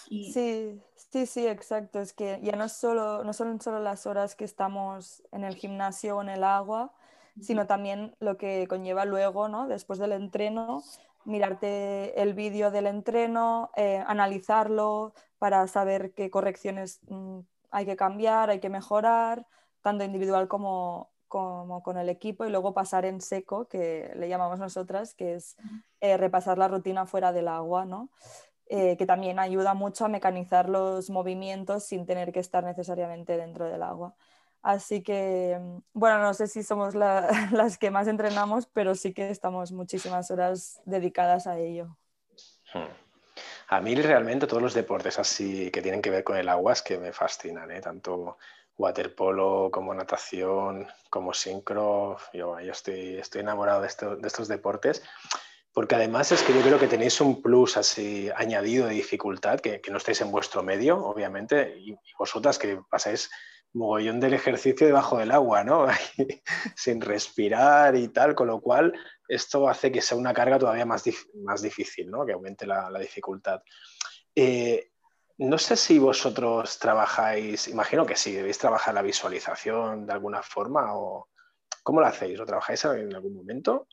Sí, 0.06 0.82
sí, 0.96 1.26
sí, 1.26 1.48
exacto. 1.48 2.00
Es 2.00 2.14
que 2.14 2.40
ya 2.44 2.56
no, 2.56 2.70
solo, 2.70 3.24
no 3.24 3.34
son 3.34 3.60
solo 3.62 3.80
las 3.80 4.06
horas 4.06 4.36
que 4.36 4.46
estamos 4.46 5.24
en 5.32 5.44
el 5.44 5.56
gimnasio 5.56 6.18
o 6.18 6.22
en 6.22 6.30
el 6.30 6.44
agua, 6.44 6.94
sino 7.40 7.68
también 7.68 8.16
lo 8.20 8.38
que 8.38 8.68
conlleva 8.68 9.06
luego, 9.06 9.48
¿no? 9.48 9.68
Después 9.68 10.00
del 10.00 10.12
entreno, 10.14 10.84
mirarte 11.26 12.22
el 12.22 12.34
vídeo 12.34 12.72
del 12.72 12.88
entreno, 12.88 13.72
eh, 13.76 14.04
analizarlo 14.08 15.14
para 15.38 15.68
saber 15.68 16.14
qué 16.14 16.30
correcciones 16.30 17.00
mm, 17.08 17.40
hay 17.72 17.86
que 17.86 17.96
cambiar, 17.96 18.50
hay 18.50 18.60
que 18.60 18.70
mejorar, 18.70 19.46
tanto 19.82 20.04
individual 20.04 20.48
como, 20.48 21.12
como 21.30 21.82
con 21.82 21.98
el 21.98 22.10
equipo, 22.10 22.46
y 22.46 22.50
luego 22.50 22.74
pasar 22.74 23.06
en 23.06 23.22
seco, 23.22 23.70
que 23.70 24.12
le 24.18 24.28
llamamos 24.28 24.60
nosotras, 24.60 25.14
que 25.14 25.36
es 25.36 25.56
eh, 26.02 26.18
repasar 26.18 26.58
la 26.58 26.68
rutina 26.68 27.06
fuera 27.06 27.32
del 27.32 27.48
agua, 27.48 27.86
¿no? 27.86 28.10
Eh, 28.68 28.98
que 28.98 29.06
también 29.06 29.40
ayuda 29.40 29.74
mucho 29.74 30.06
a 30.06 30.10
mecanizar 30.10 30.68
los 30.68 31.10
movimientos 31.10 31.86
sin 31.86 32.06
tener 32.06 32.32
que 32.32 32.40
estar 32.40 32.64
necesariamente 32.64 33.38
dentro 33.38 33.66
del 33.66 33.82
agua. 33.82 34.14
Así 34.62 35.02
que, 35.02 35.58
mm, 35.60 35.78
bueno, 35.94 36.20
no 36.20 36.34
sé 36.34 36.48
si 36.48 36.64
somos 36.64 36.94
las 37.52 37.78
que 37.78 37.92
más 37.92 38.08
entrenamos, 38.08 38.68
pero 38.68 38.94
sí 38.96 39.14
que 39.14 39.30
estamos 39.30 39.72
muchísimas 39.72 40.30
horas 40.32 40.82
dedicadas 40.86 41.48
a 41.48 41.58
ello. 41.58 41.98
Hmm. 42.74 42.92
A 43.70 43.82
mí 43.82 43.96
realmente 43.96 44.48
todos 44.48 44.62
los 44.62 44.74
deportes 44.74 45.20
así 45.20 45.70
que 45.72 45.82
tienen 45.82 46.02
que 46.02 46.10
ver 46.10 46.24
con 46.24 46.38
el 46.38 46.50
agua 46.50 46.74
es 46.74 46.82
que 46.82 46.98
me 46.98 47.14
fascinan, 47.14 47.70
¿eh? 47.72 47.82
tanto 47.82 48.38
waterpolo 48.80 49.70
como 49.72 49.94
natación, 49.94 50.88
como 51.10 51.34
sincro. 51.34 52.18
Yo, 52.34 52.58
estoy, 52.58 53.22
enamorado 53.36 53.82
de, 53.82 53.88
estos 53.88 54.48
deportes 54.48 55.04
porque 55.72 55.96
además 55.96 56.32
es 56.32 56.42
que 56.42 56.54
yo 56.54 56.62
creo 56.62 56.80
que 56.80 56.88
tenéis 56.88 57.22
un 57.22 57.42
plus 57.42 57.78
añadido 58.36 58.88
de 58.88 58.96
dificultad, 58.96 59.60
que, 59.60 59.82
no 59.92 59.98
estáis 59.98 60.20
en 60.22 60.32
vuestro 60.32 60.64
medio, 60.64 60.98
obviamente, 61.06 61.78
y, 61.78 61.96
vosotras 62.18 62.58
que 62.58 62.82
pasáis 62.90 63.30
mogollón 63.74 64.20
del 64.20 64.34
ejercicio 64.34 64.88
debajo 64.88 65.20
del 65.20 65.32
agua, 65.32 65.64
¿no? 65.64 65.86
Sin 66.76 67.02
respirar 67.02 67.96
y 67.96 68.08
tal, 68.08 68.34
con 68.34 68.48
lo 68.48 68.60
cual 68.60 68.94
esto 69.28 69.70
hace 69.70 69.92
que 69.92 70.02
sea 70.02 70.18
una 70.18 70.34
carga 70.34 70.58
todavía 70.58 70.86
más, 70.86 71.04
más 71.36 71.62
difícil, 71.62 72.10
¿no? 72.10 72.26
Que 72.26 72.34
aumente 72.34 72.66
la, 72.66 72.90
dificultad. 73.00 73.62
Eh, 74.34 74.92
no 75.40 75.58
sé 75.58 75.76
si 75.78 76.00
vosotros 76.00 76.80
trabajáis, 76.80 77.70
imagino 77.70 78.06
que 78.06 78.18
sí, 78.18 78.34
debéis 78.34 78.58
trabajar 78.58 78.94
la 78.94 79.02
visualización 79.02 80.06
de 80.06 80.14
alguna 80.14 80.44
forma 80.44 80.96
o 80.96 81.30
¿cómo 81.82 82.02
lo 82.02 82.08
hacéis? 82.08 82.38
¿Lo 82.38 82.46
trabajáis 82.46 82.84
en 82.86 83.16
algún 83.16 83.36
momento? 83.36 83.88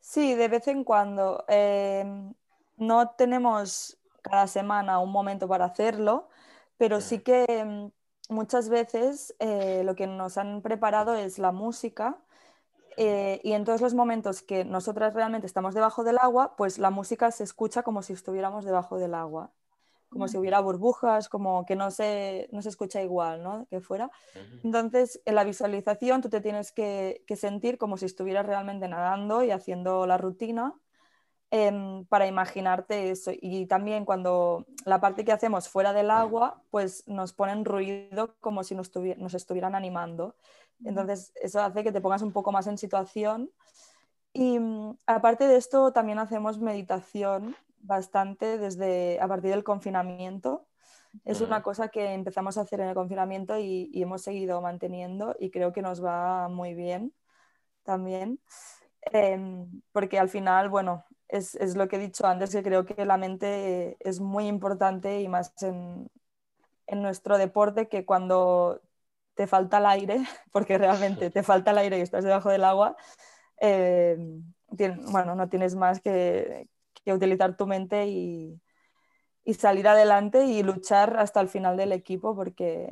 Sí, 0.00 0.34
de 0.34 0.48
vez 0.48 0.66
en 0.68 0.84
cuando. 0.84 1.44
Em, 1.48 2.34
no 2.76 3.10
tenemos 3.10 3.98
cada 4.22 4.46
semana 4.48 4.98
un 4.98 5.12
momento 5.12 5.46
para 5.48 5.66
hacerlo, 5.66 6.28
pero 6.76 7.00
sí 7.00 7.20
que 7.20 7.44
em, 7.48 7.90
muchas 8.28 8.68
veces 8.68 9.34
eh, 9.38 9.82
lo 9.84 9.94
que 9.94 10.06
nos 10.08 10.38
han 10.38 10.60
preparado 10.60 11.14
es 11.14 11.38
la 11.38 11.52
música 11.52 12.18
eh, 12.96 13.40
y 13.44 13.52
en 13.52 13.64
todos 13.64 13.80
los 13.80 13.94
momentos 13.94 14.42
que 14.42 14.64
nosotras 14.64 15.14
realmente 15.14 15.46
estamos 15.46 15.74
debajo 15.74 16.04
del 16.04 16.18
agua, 16.18 16.56
pues 16.56 16.78
la 16.78 16.90
música 16.90 17.30
se 17.30 17.44
escucha 17.44 17.82
como 17.82 18.02
si 18.02 18.12
estuviéramos 18.12 18.64
debajo 18.64 18.98
del 18.98 19.14
agua, 19.14 19.52
como 20.14 20.28
si 20.28 20.38
hubiera 20.38 20.60
burbujas, 20.60 21.28
como 21.28 21.66
que 21.66 21.76
no 21.76 21.90
se, 21.90 22.48
no 22.50 22.62
se 22.62 22.70
escucha 22.70 23.02
igual 23.02 23.42
¿no? 23.42 23.66
que 23.68 23.82
fuera. 23.82 24.10
Entonces, 24.62 25.20
en 25.26 25.34
la 25.34 25.44
visualización 25.44 26.22
tú 26.22 26.30
te 26.30 26.40
tienes 26.40 26.72
que, 26.72 27.22
que 27.26 27.36
sentir 27.36 27.76
como 27.76 27.98
si 27.98 28.06
estuvieras 28.06 28.46
realmente 28.46 28.88
nadando 28.88 29.44
y 29.44 29.50
haciendo 29.50 30.06
la 30.06 30.16
rutina 30.16 30.74
Em, 31.56 32.04
para 32.06 32.26
imaginarte 32.26 33.12
eso. 33.12 33.30
Y 33.32 33.66
también 33.66 34.04
cuando 34.04 34.66
la 34.84 35.00
parte 35.00 35.24
que 35.24 35.30
hacemos 35.30 35.68
fuera 35.68 35.92
del 35.92 36.10
agua, 36.10 36.60
pues 36.72 37.06
nos 37.06 37.32
ponen 37.32 37.64
ruido 37.64 38.34
como 38.40 38.64
si 38.64 38.74
nos, 38.74 38.90
nos 39.18 39.34
estuvieran 39.34 39.76
animando. 39.76 40.34
Entonces 40.84 41.32
eso 41.40 41.62
hace 41.62 41.84
que 41.84 41.92
te 41.92 42.00
pongas 42.00 42.22
un 42.22 42.32
poco 42.32 42.50
más 42.50 42.66
en 42.66 42.76
situación. 42.76 43.52
Y 44.32 44.58
mm, 44.58 44.96
aparte 45.06 45.46
de 45.46 45.54
esto, 45.56 45.92
también 45.92 46.18
hacemos 46.18 46.58
meditación 46.58 47.54
bastante 47.84 48.58
desde 48.58 49.20
a 49.20 49.28
partir 49.28 49.50
del 49.50 49.64
confinamiento. 49.64 50.66
Es 51.24 51.40
una 51.40 51.62
cosa 51.62 51.88
que 51.88 52.12
empezamos 52.12 52.58
a 52.58 52.62
hacer 52.62 52.80
en 52.80 52.88
el 52.88 52.94
confinamiento 52.94 53.56
y, 53.56 53.88
y 53.92 54.02
hemos 54.02 54.22
seguido 54.22 54.60
manteniendo 54.60 55.36
y 55.38 55.50
creo 55.50 55.72
que 55.72 55.80
nos 55.80 56.04
va 56.04 56.48
muy 56.48 56.74
bien 56.74 57.12
también. 57.84 58.40
Em, 59.02 59.82
porque 59.92 60.18
al 60.18 60.28
final, 60.28 60.68
bueno, 60.68 61.04
es, 61.28 61.54
es, 61.56 61.76
lo 61.76 61.88
que 61.88 61.96
he 61.96 61.98
dicho 61.98 62.26
antes, 62.26 62.50
que 62.50 62.62
creo 62.62 62.84
que 62.84 63.04
la 63.04 63.16
mente 63.16 63.96
es 64.00 64.20
muy 64.20 64.46
importante 64.48 65.20
y 65.20 65.28
más 65.28 65.52
en, 65.62 66.10
en 66.86 67.02
nuestro 67.02 67.38
deporte, 67.38 67.88
que 67.88 68.04
cuando 68.04 68.82
te 69.34 69.46
falta 69.46 69.78
el 69.78 69.86
aire, 69.86 70.16
porque 70.52 70.78
realmente 70.78 71.30
te 71.30 71.42
falta 71.42 71.72
el 71.72 71.78
aire 71.78 71.98
y 71.98 72.02
estás 72.02 72.24
debajo 72.24 72.50
del 72.50 72.64
agua, 72.64 72.96
eh, 73.60 74.16
bueno, 75.12 75.34
no 75.34 75.48
tienes 75.48 75.76
más 75.76 76.00
que, 76.00 76.68
que 77.04 77.12
utilizar 77.12 77.56
tu 77.56 77.66
mente 77.66 78.06
y, 78.06 78.60
y, 79.44 79.54
salir 79.54 79.88
adelante 79.88 80.46
y 80.46 80.62
luchar 80.62 81.16
hasta 81.18 81.40
el 81.40 81.48
final 81.48 81.76
del 81.76 81.92
equipo, 81.92 82.34
porque, 82.34 82.90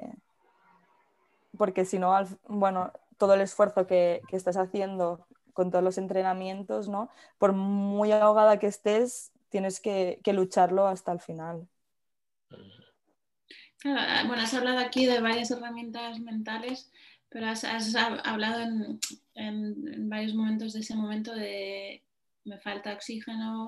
porque 1.56 1.84
si 1.84 1.98
no, 1.98 2.14
bueno, 2.48 2.92
todo 3.16 3.34
el 3.34 3.40
esfuerzo 3.40 3.86
que, 3.86 4.22
que 4.28 4.36
estás 4.36 4.56
haciendo 4.56 5.26
con 5.52 5.70
todos 5.70 5.84
los 5.84 5.98
entrenamientos, 5.98 6.88
¿no? 6.88 7.10
Por 7.38 7.52
muy 7.52 8.12
ahogada 8.12 8.58
que 8.58 8.66
estés, 8.66 9.32
tienes 9.52 9.80
que, 9.80 10.20
lucharlo 10.32 10.86
hasta 10.86 11.12
el 11.12 11.20
final. 11.20 11.68
Ah, 13.84 14.24
bueno, 14.26 14.42
has 14.42 14.54
hablado 14.54 14.78
aquí 14.78 15.06
de 15.06 15.20
varias 15.20 15.50
herramientas 15.50 16.18
mentales, 16.20 16.90
pero 17.28 17.46
has, 17.46 17.64
hablado 18.24 18.60
en, 19.34 20.08
varios 20.08 20.34
momentos 20.34 20.72
de 20.72 20.80
ese 20.80 20.94
momento 20.94 21.34
de 21.34 22.02
me 22.44 22.58
falta 22.58 22.92
oxígeno. 22.92 23.66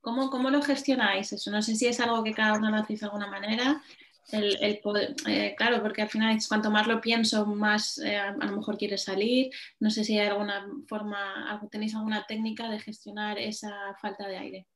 ¿cómo, 0.00 0.30
¿Cómo 0.30 0.50
lo 0.50 0.62
gestionáis 0.62 1.32
eso? 1.32 1.50
No 1.50 1.62
sé 1.62 1.74
si 1.74 1.86
es 1.86 2.00
algo 2.00 2.22
que 2.22 2.34
cada 2.34 2.54
uno 2.54 2.70
lo 2.70 2.76
hacéis 2.76 3.00
de 3.00 3.06
alguna 3.06 3.26
manera 3.26 3.82
el, 4.32 4.80
eh, 5.26 5.54
claro, 5.56 5.82
porque 5.82 6.02
al 6.02 6.08
final 6.08 6.36
cuanto 6.48 6.70
más 6.70 6.86
lo 6.86 7.00
pienso, 7.00 7.46
más 7.46 7.98
eh, 7.98 8.16
a 8.18 8.32
lo 8.32 8.56
mejor 8.56 8.78
quiere 8.78 8.98
salir. 8.98 9.50
No 9.80 9.90
sé 9.90 10.04
si 10.04 10.18
hay 10.18 10.28
alguna 10.28 10.66
forma, 10.88 11.60
tenéis 11.70 11.94
alguna 11.94 12.24
técnica 12.26 12.68
de 12.68 12.80
gestionar 12.80 13.38
esa 13.38 13.72
falta 14.00 14.26
de 14.26 14.36
aire. 14.36 14.66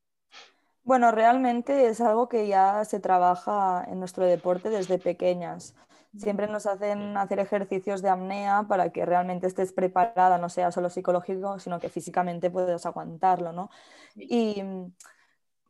Bueno, 0.83 1.13
realmente 1.13 1.89
es 1.89 2.01
algo 2.01 2.29
que 2.29 2.47
ya 2.49 2.85
se 2.85 3.01
trabaja 3.01 3.85
en 3.89 3.99
nuestro 3.99 4.25
deporte 4.25 4.71
desde 4.71 4.99
pequeñas. 4.99 5.75
Siempre 6.19 6.47
nos 6.49 6.67
hacen 6.67 7.17
hacer 7.17 7.39
ejercicios 7.39 8.03
de 8.03 8.11
apnea 8.11 8.67
para 8.69 8.91
que 8.91 9.07
realmente 9.07 9.47
estés 9.47 9.73
preparada, 9.73 10.37
no 10.39 10.49
sea 10.49 10.73
solo 10.73 10.91
psicológico, 10.91 11.59
sino 11.59 11.79
que 11.79 11.89
físicamente 11.89 12.51
puedas 12.51 12.85
aguantarlo, 12.87 13.53
¿no? 13.53 13.71
Y 14.17 14.63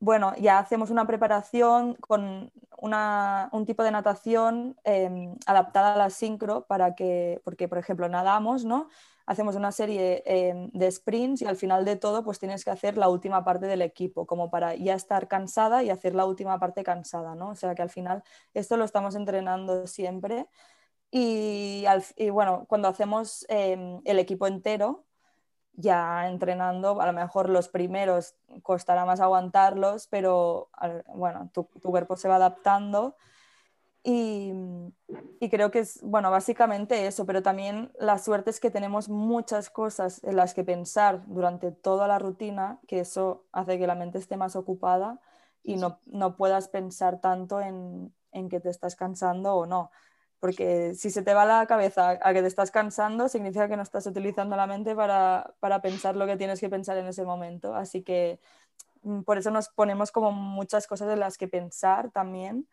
bueno, 0.00 0.33
ya 0.38 0.59
hacemos 0.59 0.90
una 0.90 1.07
preparación 1.07 1.95
con 1.95 2.52
un 2.81 3.67
tipo 3.67 3.83
de 3.83 3.90
natación 3.90 4.76
em, 4.85 5.35
adaptada 5.47 5.95
a 5.95 5.97
la 5.97 6.11
sincro 6.11 6.67
para 6.67 6.95
que, 6.95 7.40
porque 7.45 7.69
por 7.69 7.78
ejemplo 7.78 8.09
nadamos, 8.09 8.64
¿no? 8.64 8.88
Hacemos 9.28 9.56
una 9.56 9.73
serie 9.73 10.23
em, 10.25 10.70
de 10.73 10.90
sprints 10.90 11.42
y 11.42 11.47
al 11.47 11.56
final 11.56 11.85
de 11.85 11.97
todo 11.97 12.25
pues 12.25 12.38
tienes 12.38 12.64
que 12.64 12.70
hacer 12.70 12.97
la 12.97 13.11
última 13.11 13.44
parte 13.44 13.66
del 13.66 13.82
equipo, 13.82 14.26
como 14.26 14.50
para 14.50 14.75
ya 14.75 14.94
estar 14.94 15.28
cansada 15.28 15.82
y 15.82 15.90
hacer 15.90 16.14
la 16.14 16.25
última 16.25 16.58
parte 16.58 16.82
cansada, 16.82 17.35
¿no? 17.35 17.50
O 17.50 17.54
sea 17.54 17.75
que 17.75 17.82
al 17.82 17.90
final 17.90 18.23
esto 18.54 18.78
lo 18.78 18.85
estamos 18.85 19.14
entrenando 19.14 19.87
siempre 19.87 20.47
y, 21.11 21.85
bueno, 22.30 22.66
cuando 22.68 22.88
hacemos 22.88 23.44
em, 23.49 24.00
el 24.04 24.18
equipo 24.18 24.47
entero, 24.47 25.04
ya 25.75 26.28
entrenando, 26.28 27.00
a 27.00 27.06
lo 27.06 27.12
mejor 27.12 27.49
los 27.49 27.68
primeros 27.68 28.35
costará 28.62 29.04
más 29.04 29.20
aguantarlos, 29.20 30.08
pero 30.08 30.70
bueno, 31.14 31.50
tu, 31.52 31.68
cuerpo 31.68 32.16
se 32.16 32.28
va 32.28 32.37
adaptando. 32.37 33.16
Y, 34.05 34.52
creo 35.50 35.71
que 35.71 35.81
es, 35.81 36.00
bueno, 36.02 36.31
básicamente 36.31 37.07
eso, 37.07 37.26
pero 37.26 37.43
también 37.43 37.93
la 37.99 38.19
suerte 38.19 38.50
es 38.50 38.61
que 38.61 38.71
tenemos 38.71 39.09
muchas 39.09 39.71
cosas 39.71 40.23
en 40.25 40.37
las 40.37 40.55
que 40.55 40.64
pensar 40.64 41.25
durante 41.26 41.73
toda 41.73 42.09
la 42.09 42.19
rutina, 42.19 42.78
que 42.87 43.00
eso 43.00 43.45
hace 43.52 43.78
que 43.78 43.87
la 43.87 43.95
mente 43.95 44.19
esté 44.19 44.37
más 44.37 44.57
ocupada 44.57 45.21
y 45.62 45.76
no, 45.76 46.00
no 46.07 46.37
puedas 46.37 46.69
pensar 46.69 47.21
tanto 47.21 47.61
en, 47.61 48.14
en 48.33 48.49
que 48.49 48.61
te 48.61 48.71
estás 48.71 48.97
cansando 48.97 49.55
o 49.55 49.67
no 49.67 49.90
porque 50.40 50.95
si 50.95 51.11
se 51.11 51.23
te 51.23 51.35
va 51.35 51.45
la 51.45 51.67
cabeza 51.67 52.19
a 52.23 52.33
que 52.33 52.40
te 52.43 52.47
estás 52.47 52.71
cansando, 52.71 53.28
significa 53.28 53.69
que 53.69 53.76
no 53.76 53.83
estás 53.83 54.07
utilizando 54.07 54.57
la 54.57 54.67
mente 54.67 54.95
para, 54.95 55.55
pensar 55.83 56.17
lo 56.17 56.26
que 56.26 56.37
tienes 56.37 56.61
que 56.61 56.69
pensar 56.69 56.97
en 56.99 57.07
ese 57.07 57.25
momento. 57.25 57.75
Así 57.75 58.02
que 58.02 58.40
mm, 59.02 59.23
por 59.23 59.38
eso 59.38 59.50
nos 59.50 59.69
ponemos 59.69 60.12
como 60.12 60.33
muchas 60.33 60.87
cosas 60.87 61.11
en 61.12 61.21
las 61.21 61.38
que 61.38 61.49
pensar 61.49 62.11
también 62.12 62.69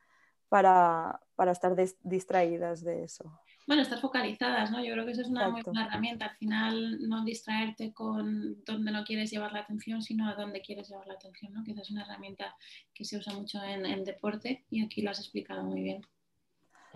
para, 0.56 1.52
estar 1.52 1.76
distraídas 2.02 2.82
de 2.82 3.04
eso. 3.04 3.30
Bueno, 3.68 3.82
estar 3.82 4.00
focalizadas, 4.00 4.72
¿no? 4.72 4.82
Yo 4.82 4.94
creo 4.94 5.06
que 5.06 5.12
eso 5.12 5.24
es 5.24 5.28
una 5.28 5.50
muy 5.50 5.64
buena 5.64 5.86
herramienta. 5.86 6.28
Al 6.28 6.38
final, 6.38 7.10
no 7.10 7.26
distraerte 7.26 7.94
con 7.94 8.64
donde 8.64 8.92
no 8.92 9.04
quieres 9.04 9.32
llevar 9.32 9.52
la 9.52 9.60
atención, 9.60 10.02
sino 10.02 10.30
a 10.30 10.36
dónde 10.36 10.62
quieres 10.62 10.88
llevar 10.88 11.08
la 11.08 11.16
atención, 11.16 11.52
¿no? 11.52 11.66
Que 11.66 11.72
esa 11.72 11.82
es 11.82 11.92
una 11.92 12.04
herramienta 12.04 12.56
que 12.94 13.04
se 13.04 13.18
usa 13.18 13.34
mucho 13.34 13.62
en, 13.64 13.86
en 13.86 14.06
deporte 14.06 14.64
y 14.70 14.82
aquí 14.82 15.02
lo 15.02 15.12
has 15.12 15.20
explicado 15.20 15.62
muy 15.64 15.82
bien. 15.82 16.02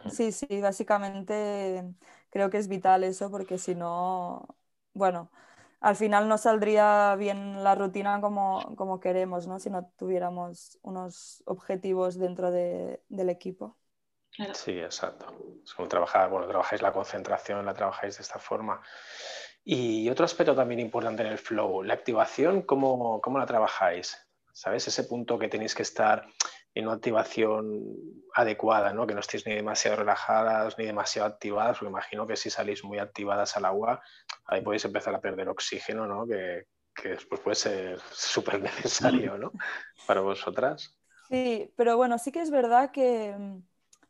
Sí, 0.09 0.31
sí, 0.31 0.61
básicamente 0.61 1.83
creo 2.29 2.49
que 2.49 2.59
es 2.59 2.69
vital 2.69 3.03
eso 3.03 3.29
porque 3.29 3.57
si 3.57 3.75
no, 3.75 4.55
bueno, 4.93 5.31
al 5.81 5.95
final 5.95 6.27
no 6.27 6.37
saldría 6.37 7.15
bien 7.15 7.63
la 7.63 7.75
rutina 7.75 8.19
como, 8.21 8.75
como 8.75 8.99
queremos, 8.99 9.47
¿no? 9.47 9.59
Si 9.59 9.69
no 9.69 9.91
tuviéramos 9.97 10.77
unos 10.81 11.43
objetivos 11.45 12.17
dentro 12.17 12.51
de, 12.51 13.01
del 13.07 13.29
equipo. 13.29 13.77
Sí, 14.53 14.79
exacto. 14.79 15.33
Es 15.63 15.73
como 15.73 15.87
trabajar, 15.87 16.29
bueno, 16.29 16.47
trabajáis 16.47 16.81
la 16.81 16.93
concentración, 16.93 17.65
la 17.65 17.73
trabajáis 17.73 18.17
de 18.17 18.23
esta 18.23 18.39
forma. 18.39 18.81
Y 19.63 20.09
otro 20.09 20.25
aspecto 20.25 20.55
también 20.55 20.79
importante 20.79 21.23
en 21.23 21.29
el 21.29 21.37
flow, 21.37 21.83
la 21.83 21.93
activación, 21.93 22.61
¿cómo, 22.61 23.21
cómo 23.21 23.37
la 23.37 23.45
trabajáis? 23.45 24.17
¿Sabes? 24.53 24.87
Ese 24.87 25.03
punto 25.03 25.37
que 25.39 25.47
tenéis 25.47 25.75
que 25.75 25.83
estar 25.83 26.25
en 26.79 26.87
una 26.87 26.95
activación 26.95 27.83
adecuada, 28.33 28.93
¿no? 28.93 29.05
que 29.07 29.13
no 29.13 29.19
estéis 29.19 29.45
ni 29.45 29.53
demasiado 29.53 29.97
relajadas 29.97 30.77
ni 30.77 30.85
demasiado 30.85 31.27
activadas, 31.27 31.77
porque 31.77 31.91
imagino 31.91 32.27
que 32.27 32.35
si 32.35 32.49
salís 32.49 32.83
muy 32.83 32.99
activadas 32.99 33.55
al 33.57 33.65
agua, 33.65 34.01
ahí 34.45 34.61
podéis 34.61 34.85
empezar 34.85 35.13
a 35.15 35.21
perder 35.21 35.49
oxígeno, 35.49 36.05
¿no? 36.05 36.25
que, 36.25 36.65
que 36.93 37.09
después 37.09 37.41
puede 37.41 37.55
ser 37.55 37.99
súper 38.11 38.61
necesario 38.61 39.37
¿no? 39.37 39.51
para 40.05 40.21
vosotras. 40.21 40.95
Sí, 41.27 41.71
pero 41.75 41.95
bueno, 41.97 42.17
sí 42.17 42.31
que 42.31 42.41
es 42.41 42.49
verdad 42.49 42.91
que, 42.91 43.35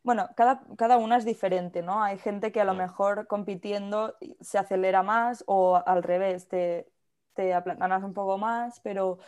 bueno, 0.02 0.28
cada, 0.36 0.62
cada 0.78 0.96
una 0.96 1.18
es 1.18 1.26
diferente, 1.26 1.82
¿no? 1.82 2.02
Hay 2.02 2.18
gente 2.18 2.50
que 2.50 2.62
a 2.62 2.64
lo 2.64 2.72
mejor 2.72 3.26
compitiendo 3.26 4.16
se 4.40 4.56
acelera 4.56 5.02
más 5.02 5.44
o 5.46 5.82
al 5.84 6.02
revés, 6.02 6.48
te, 6.48 6.90
te 7.34 7.52
aplanas 7.52 8.02
un 8.04 8.14
poco 8.14 8.38
más, 8.38 8.80
pero 8.80 9.18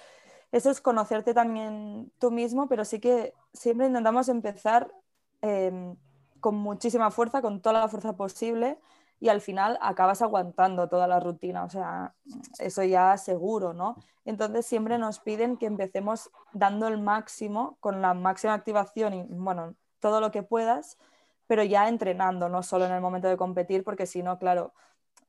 eso 0.53 0.71
es 0.71 0.81
conocerte 0.81 1.35
también 1.35 2.13
tú 2.19 2.31
mismo, 2.31 2.69
pero 2.69 2.85
sí 2.85 3.01
que 3.01 3.35
siempre 3.53 3.87
intentamos 3.87 4.29
empezar 4.29 4.93
em, 5.41 5.97
con 6.41 6.57
muchísima 6.57 7.11
fuerza, 7.11 7.41
con 7.43 7.61
toda 7.63 7.81
la 7.81 7.89
fuerza 7.89 8.15
posible 8.15 8.79
y 9.19 9.29
al 9.29 9.41
final 9.41 9.79
acabas 9.81 10.21
aguantando 10.21 10.89
toda 10.89 11.07
la 11.07 11.21
rutina, 11.21 11.65
o 11.65 11.71
sea, 11.71 12.15
eso 12.59 12.83
ya 12.83 13.17
seguro, 13.17 13.73
¿no? 13.73 13.97
Entonces 14.25 14.67
siempre 14.67 14.99
nos 14.99 15.21
piden 15.21 15.57
que 15.57 15.67
empecemos 15.67 16.31
dando 16.53 16.89
el 16.89 17.01
máximo, 17.01 17.77
con 17.81 18.03
la 18.03 18.15
máxima 18.15 18.55
activación 18.55 19.15
y, 19.15 19.23
bueno, 19.29 19.75
todo 20.01 20.21
lo 20.21 20.33
que 20.33 20.43
puedas, 20.43 20.99
pero 21.47 21.63
ya 21.63 21.89
entrenando, 21.89 22.49
no 22.49 22.63
solo 22.63 22.85
en 22.87 22.93
el 22.93 23.01
momento 23.01 23.29
de 23.29 23.37
competir, 23.37 23.85
porque 23.85 24.07
si 24.07 24.23
no, 24.23 24.39
claro, 24.39 24.75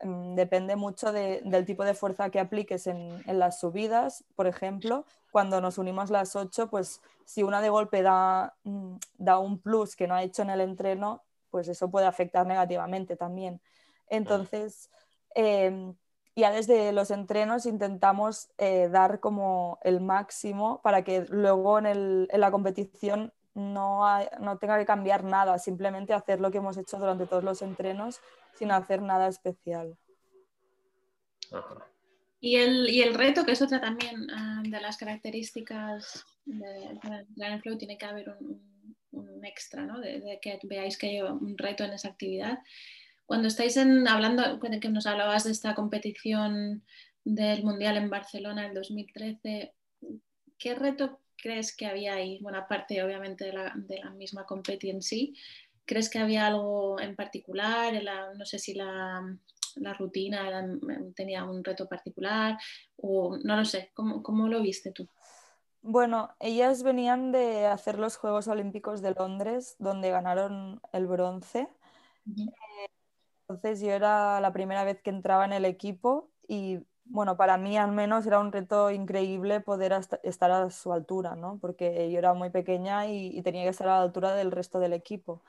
depende 0.03 0.75
mucho 0.75 1.11
del 1.11 1.65
tipo 1.65 1.83
de 1.83 1.93
fuerza 1.93 2.29
que 2.29 2.39
apliques 2.39 2.87
en, 2.87 3.23
las 3.25 3.59
subidas, 3.59 4.23
por 4.35 4.47
ejemplo, 4.47 5.05
cuando 5.31 5.61
nos 5.61 5.77
unimos 5.77 6.09
las 6.09 6.35
ocho, 6.35 6.69
pues 6.69 7.01
si 7.25 7.43
una 7.43 7.61
de 7.61 7.69
golpe 7.69 8.01
da, 8.01 8.55
mm, 8.63 8.95
da 9.17 9.39
un 9.39 9.59
plus 9.59 9.95
que 9.95 10.07
no 10.07 10.15
ha 10.15 10.23
hecho 10.23 10.41
en 10.41 10.49
el 10.49 10.61
entreno, 10.61 11.23
pues 11.49 11.67
eso 11.67 11.89
puede 11.89 12.05
afectar 12.05 12.45
negativamente 12.45 13.15
también. 13.15 13.61
Entonces, 14.09 14.89
em, 15.35 15.95
ya 16.35 16.51
desde 16.51 16.91
los 16.91 17.11
entrenos 17.11 17.65
intentamos 17.65 18.49
eh, 18.57 18.89
dar 18.91 19.19
como 19.19 19.79
el 19.83 20.01
máximo 20.01 20.81
para 20.81 21.03
que 21.03 21.25
luego 21.29 21.79
en, 21.79 22.27
la 22.27 22.51
competición 22.51 23.31
no, 23.53 24.03
no, 24.39 24.57
tenga 24.57 24.79
que 24.79 24.85
cambiar 24.85 25.23
nada, 25.23 25.59
simplemente 25.59 26.13
hacer 26.13 26.41
lo 26.41 26.51
que 26.51 26.57
hemos 26.57 26.75
hecho 26.77 26.97
durante 26.97 27.27
todos 27.27 27.43
los 27.43 27.61
entrenos 27.61 28.19
sin 28.53 28.71
hacer 28.71 29.01
nada 29.01 29.27
especial. 29.27 29.97
Y 32.39 32.57
el, 32.57 32.89
y 32.89 33.01
el, 33.01 33.13
reto, 33.13 33.45
que 33.45 33.53
es 33.53 33.61
otra 33.61 33.79
también 33.79 34.29
ah, 34.31 34.61
de 34.65 34.81
las 34.81 34.97
características 34.97 36.25
de, 36.45 36.99
de 37.35 37.59
Flow, 37.59 37.77
tiene 37.77 37.97
que 37.97 38.05
haber 38.05 38.29
un, 38.29 38.73
un 39.11 39.45
extra, 39.45 39.85
¿no? 39.85 39.99
de, 39.99 40.19
de, 40.19 40.39
que 40.41 40.59
veáis 40.63 40.97
que 40.97 41.07
hay 41.07 41.21
un 41.21 41.57
reto 41.57 41.83
en 41.83 41.93
esa 41.93 42.09
actividad. 42.09 42.59
Cuando 43.25 43.47
estáis 43.47 43.77
en, 43.77 44.07
hablando, 44.07 44.59
que 44.59 44.89
nos 44.89 45.07
hablabas 45.07 45.45
de 45.45 45.51
esta 45.51 45.73
competición 45.73 46.83
del 47.23 47.63
Mundial 47.63 47.97
en 47.97 48.09
Barcelona 48.09 48.65
en 48.65 48.73
2013, 48.73 49.73
¿qué 50.57 50.75
reto 50.75 51.19
crees 51.37 51.75
que 51.75 51.85
había 51.85 52.15
ahí? 52.15 52.39
Bueno, 52.41 52.57
aparte 52.57 53.01
obviamente 53.03 53.45
de 53.45 53.53
la, 53.53 53.73
de 53.75 53.99
la 53.99 54.09
misma 54.11 54.45
competición 54.45 54.97
en 54.97 55.01
sí, 55.01 55.35
¿crees 55.85 56.09
que 56.09 56.19
había 56.19 56.47
algo 56.47 56.99
en 56.99 57.15
particular? 57.15 57.93
no 58.37 58.45
sé 58.45 58.59
si 58.59 58.73
la, 58.73 59.21
la 59.75 59.93
rutina 59.93 60.65
tenía 61.15 61.43
un 61.43 61.63
reto 61.63 61.87
particular 61.87 62.57
o 62.97 63.37
no 63.43 63.55
lo 63.55 63.65
sé, 63.65 63.91
¿cómo, 63.93 64.23
cómo 64.23 64.47
lo 64.47 64.61
viste 64.61 64.91
tú? 64.91 65.07
Bueno, 65.81 66.33
ellas 66.39 66.81
venían 66.81 67.33
de 67.33 67.65
hacer 67.65 67.99
los 67.99 68.15
Juegos 68.15 68.47
Olímpicos 68.47 69.01
de 69.01 69.13
Londres, 69.13 69.75
donde 69.79 70.11
ganaron 70.11 70.81
el 70.93 71.07
bronce. 71.07 71.67
Entonces 73.41 73.81
yo 73.81 73.91
era 73.91 74.39
la 74.39 74.53
primera 74.53 74.85
vez 74.85 75.01
que 75.01 75.09
entraba 75.09 75.43
en 75.43 75.51
el 75.51 75.65
equipo 75.65 76.29
y 76.47 76.79
bueno, 77.05 77.35
para 77.35 77.57
mí 77.57 77.77
al 77.77 77.91
menos 77.91 78.25
era 78.25 78.39
un 78.39 78.51
reto 78.51 78.89
increíble 78.91 79.59
poder 79.59 79.93
estar 80.23 80.51
a 80.51 80.69
su 80.69 80.93
altura, 80.93 81.35
¿no? 81.35 81.57
Porque 81.59 82.09
yo 82.11 82.17
era 82.17 82.33
muy 82.33 82.49
pequeña 82.49 83.07
y, 83.07 83.41
tenía 83.43 83.63
que 83.63 83.69
estar 83.69 83.87
a 83.87 83.97
la 83.97 84.03
altura 84.03 84.33
del 84.35 84.51
resto 84.51 84.79
del 84.79 84.93
equipo. 84.93 85.43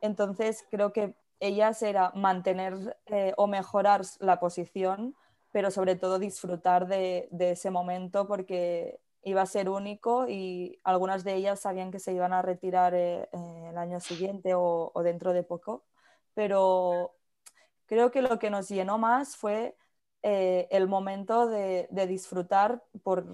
Entonces 0.00 0.64
creo 0.70 0.92
que 0.92 1.14
ellas 1.40 1.82
era 1.82 2.12
mantener 2.14 2.98
eh, 3.06 3.32
o 3.36 3.46
mejorar 3.46 4.02
la 4.20 4.38
posición, 4.38 5.16
pero 5.50 5.70
sobre 5.70 5.96
todo 5.96 6.18
disfrutar 6.18 6.86
de, 6.86 7.28
ese 7.38 7.70
momento 7.70 8.26
porque 8.26 9.00
iba 9.22 9.42
a 9.42 9.46
ser 9.46 9.68
único 9.68 10.28
y 10.28 10.78
algunas 10.84 11.24
de 11.24 11.34
ellas 11.34 11.60
sabían 11.60 11.90
que 11.90 11.98
se 11.98 12.12
iban 12.12 12.32
a 12.32 12.42
retirar 12.42 12.94
eh, 12.94 13.28
eh, 13.32 13.66
el 13.70 13.78
año 13.78 14.00
siguiente 14.00 14.52
o, 14.54 14.92
dentro 15.02 15.32
de 15.32 15.42
poco, 15.42 15.84
pero 16.34 17.16
creo 17.86 18.10
que 18.10 18.22
lo 18.22 18.38
que 18.38 18.50
nos 18.50 18.68
llenó 18.68 18.98
más 18.98 19.36
fue 19.36 19.76
el 20.22 20.86
momento 20.86 21.46
de, 21.46 21.88
disfrutar 22.06 22.84
por, 23.02 23.26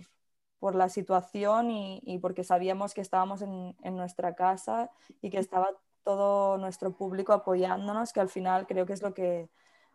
la 0.74 0.88
situación 0.88 1.70
y, 1.70 2.18
porque 2.20 2.44
sabíamos 2.44 2.94
que 2.94 3.00
estábamos 3.00 3.42
en, 3.42 3.96
nuestra 3.96 4.34
casa 4.34 4.90
y 5.20 5.30
que 5.30 5.38
estaba 5.38 5.70
todo 6.06 6.56
nuestro 6.56 6.96
público 6.96 7.32
apoyándonos, 7.32 8.12
que 8.12 8.20
al 8.20 8.28
final 8.28 8.68
creo 8.68 8.86
que 8.86 8.92
es 8.92 9.02
lo 9.02 9.12
que 9.12 9.50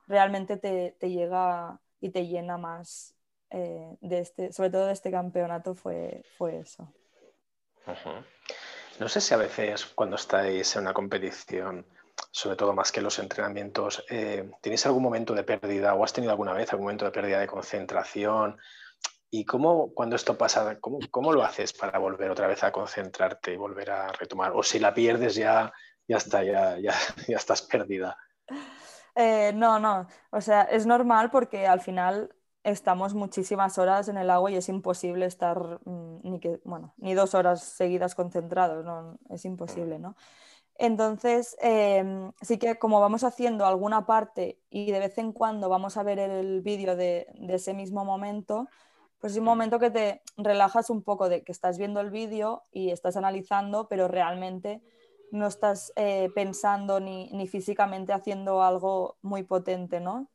realmente 0.07 0.57
te, 0.57 0.93
llega 1.09 1.79
y 2.01 2.09
te 2.09 2.27
llena 2.27 2.57
más 2.57 3.15
eh, 3.49 3.95
de 4.01 4.19
este, 4.19 4.51
sobre 4.51 4.69
todo 4.69 4.87
de 4.87 4.93
este 4.93 5.09
campeonato 5.09 5.73
fue, 5.73 6.23
fue 6.37 6.59
eso. 6.59 6.93
No 8.99 9.07
sé 9.07 9.21
si 9.21 9.33
a 9.33 9.37
veces 9.37 9.85
cuando 9.85 10.17
estáis 10.17 10.75
en 10.75 10.81
una 10.81 10.93
competición 10.93 11.85
sobre 12.29 12.55
todo 12.55 12.73
más 12.73 12.91
que 12.91 13.01
los 13.01 13.19
entrenamientos, 13.19 14.05
eh, 14.09 14.51
¿tienes 14.61 14.85
algún 14.85 15.03
momento 15.03 15.33
de 15.33 15.43
pérdida 15.43 15.93
o 15.93 16.03
has 16.03 16.13
tenido 16.13 16.31
alguna 16.31 16.53
vez 16.53 16.71
algún 16.71 16.85
momento 16.85 17.05
de 17.05 17.11
pérdida 17.11 17.39
de 17.39 17.47
concentración? 17.47 18.57
¿Y 19.29 19.45
cómo, 19.45 19.93
cuando 19.93 20.17
esto 20.17 20.37
pasa, 20.37 20.77
cómo, 20.79 20.99
cómo 21.09 21.31
lo 21.31 21.43
haces 21.43 21.73
para 21.73 21.97
volver 21.99 22.29
otra 22.29 22.47
vez 22.47 22.63
a 22.63 22.71
concentrarte 22.71 23.53
y 23.53 23.57
volver 23.57 23.91
a 23.91 24.11
retomar? 24.11 24.51
O 24.53 24.61
si 24.61 24.77
la 24.77 24.93
pierdes 24.93 25.35
ya, 25.35 25.73
ya 26.11 26.17
está, 26.17 26.43
ya, 26.43 26.77
ya, 26.77 26.93
ya 27.27 27.37
estás 27.37 27.61
perdida. 27.61 28.17
Eh, 29.15 29.53
no, 29.55 29.79
no, 29.79 30.07
o 30.31 30.41
sea, 30.41 30.63
es 30.63 30.85
normal 30.85 31.31
porque 31.31 31.67
al 31.67 31.79
final 31.79 32.35
estamos 32.63 33.13
muchísimas 33.13 33.77
horas 33.77 34.09
en 34.09 34.17
el 34.17 34.29
agua 34.29 34.51
y 34.51 34.55
es 34.57 34.67
imposible 34.67 35.25
estar 35.25 35.79
mm, 35.85 36.19
ni, 36.23 36.39
que, 36.39 36.59
bueno, 36.65 36.93
ni 36.97 37.13
dos 37.13 37.33
horas 37.33 37.63
seguidas 37.63 38.13
concentrados, 38.13 38.83
no, 38.85 39.17
es 39.29 39.45
imposible, 39.45 39.99
¿no? 39.99 40.15
Entonces, 40.75 41.55
em, 41.61 42.31
sí 42.41 42.57
que 42.57 42.77
como 42.77 42.99
vamos 42.99 43.23
haciendo 43.23 43.65
alguna 43.65 44.05
parte 44.05 44.59
y 44.69 44.91
de 44.91 44.99
vez 44.99 45.17
en 45.17 45.31
cuando 45.31 45.69
vamos 45.69 45.95
a 45.95 46.03
ver 46.03 46.19
el 46.19 46.61
vídeo 46.61 46.95
de, 46.95 47.27
ese 47.49 47.73
mismo 47.73 48.03
momento, 48.03 48.67
pues 49.19 49.33
es 49.33 49.39
un 49.39 49.45
momento 49.45 49.79
que 49.79 49.91
te 49.91 50.23
relajas 50.37 50.89
un 50.89 51.03
poco 51.03 51.29
de 51.29 51.43
que 51.43 51.51
estás 51.51 51.77
viendo 51.77 52.01
el 52.01 52.09
vídeo 52.09 52.63
y 52.71 52.89
estás 52.89 53.15
analizando, 53.15 53.87
pero 53.87 54.07
realmente 54.07 54.81
no 55.31 55.47
estás 55.47 55.93
eh, 55.95 56.29
pensando 56.35 56.99
ni, 56.99 57.29
ni, 57.31 57.47
físicamente 57.47 58.13
haciendo 58.13 58.63
algo 58.63 59.17
muy 59.21 59.43
potente, 59.43 59.99
¿no? 59.99 60.29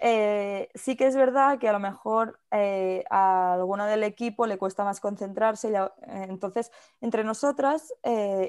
Eh, 0.00 0.68
sí 0.74 0.96
que 0.96 1.06
es 1.06 1.16
verdad 1.16 1.58
que 1.58 1.68
a 1.68 1.72
lo 1.72 1.78
mejor 1.80 2.40
eh, 2.50 3.04
a 3.10 3.54
alguno 3.54 3.86
del 3.86 4.02
equipo 4.02 4.46
le 4.46 4.58
cuesta 4.58 4.84
más 4.84 5.00
concentrarse. 5.00 5.72
Entonces, 6.06 6.70
entre 7.00 7.24
nosotras 7.24 7.94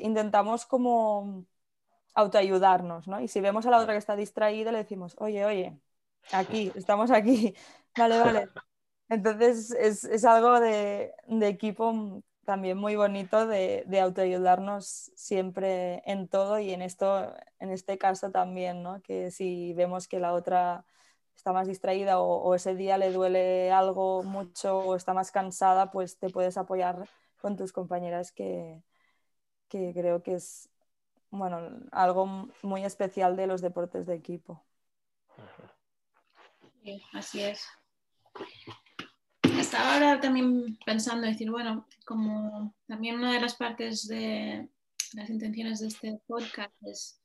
intentamos 0.02 0.66
como 0.66 1.46
autoayudarnos, 2.16 3.08
¿no? 3.08 3.22
Y 3.22 3.28
si 3.28 3.42
vemos 3.42 3.66
a 3.66 3.72
la 3.72 3.80
otra 3.80 3.94
que 3.94 4.00
está 4.00 4.16
distraída, 4.16 4.72
le 4.72 4.80
decimos, 4.80 5.16
oye, 5.20 5.46
oye, 5.46 5.80
aquí, 6.32 6.72
estamos 6.76 7.12
aquí, 7.12 7.54
vale, 7.98 8.20
vale. 8.20 8.50
Entonces, 9.10 9.72
es, 9.72 10.26
algo 10.26 10.60
de, 10.60 11.14
equipo 11.42 12.24
también 12.46 12.78
muy 12.78 12.96
bonito 12.96 13.48
de, 13.48 13.84
de, 13.88 14.00
autoayudarnos 14.00 15.12
siempre 15.16 16.04
en 16.06 16.28
todo 16.28 16.60
y 16.60 16.72
en 16.72 16.82
esto, 16.82 17.36
en 17.60 17.72
este 17.72 17.98
caso 17.98 18.32
también, 18.32 18.84
¿no? 18.84 19.02
Que 19.02 19.32
si 19.32 19.74
vemos 19.74 20.08
que 20.08 20.20
la 20.20 20.34
otra 20.34 20.86
está 21.36 21.54
más 21.54 21.68
distraída 21.68 22.20
o, 22.20 22.56
ese 22.56 22.76
día 22.76 22.98
le 22.98 23.12
duele 23.12 23.72
algo 23.72 24.24
mucho 24.24 24.80
o 24.80 24.96
está 24.96 25.14
más 25.14 25.32
cansada, 25.32 25.92
pues 25.92 26.18
te 26.18 26.30
puedes 26.30 26.58
apoyar 26.58 27.08
con 27.40 27.56
tus 27.56 27.72
compañeras 27.72 28.32
que, 28.32 28.82
creo 29.70 30.24
que 30.24 30.36
es 30.36 30.70
bueno, 31.30 31.82
algo 31.92 32.50
muy 32.64 32.86
especial 32.86 33.36
de 33.36 33.48
los 33.48 33.62
deportes 33.62 34.06
de 34.06 34.16
equipo. 34.16 34.64
así 37.14 37.44
es. 37.44 37.68
Estaba 39.66 39.96
ahora 39.96 40.22
también 40.22 40.78
pensando, 40.86 41.26
decir, 41.26 41.50
bueno, 41.50 41.88
como 42.06 42.76
también 42.88 43.16
una 43.16 43.34
de 43.34 43.42
las 43.42 43.56
partes 43.56 44.08
de 44.08 44.70
las 45.14 45.28
intenciones 45.32 45.80
de 45.80 45.88
este 45.88 46.22
podcast 46.28 46.72
es, 46.84 47.20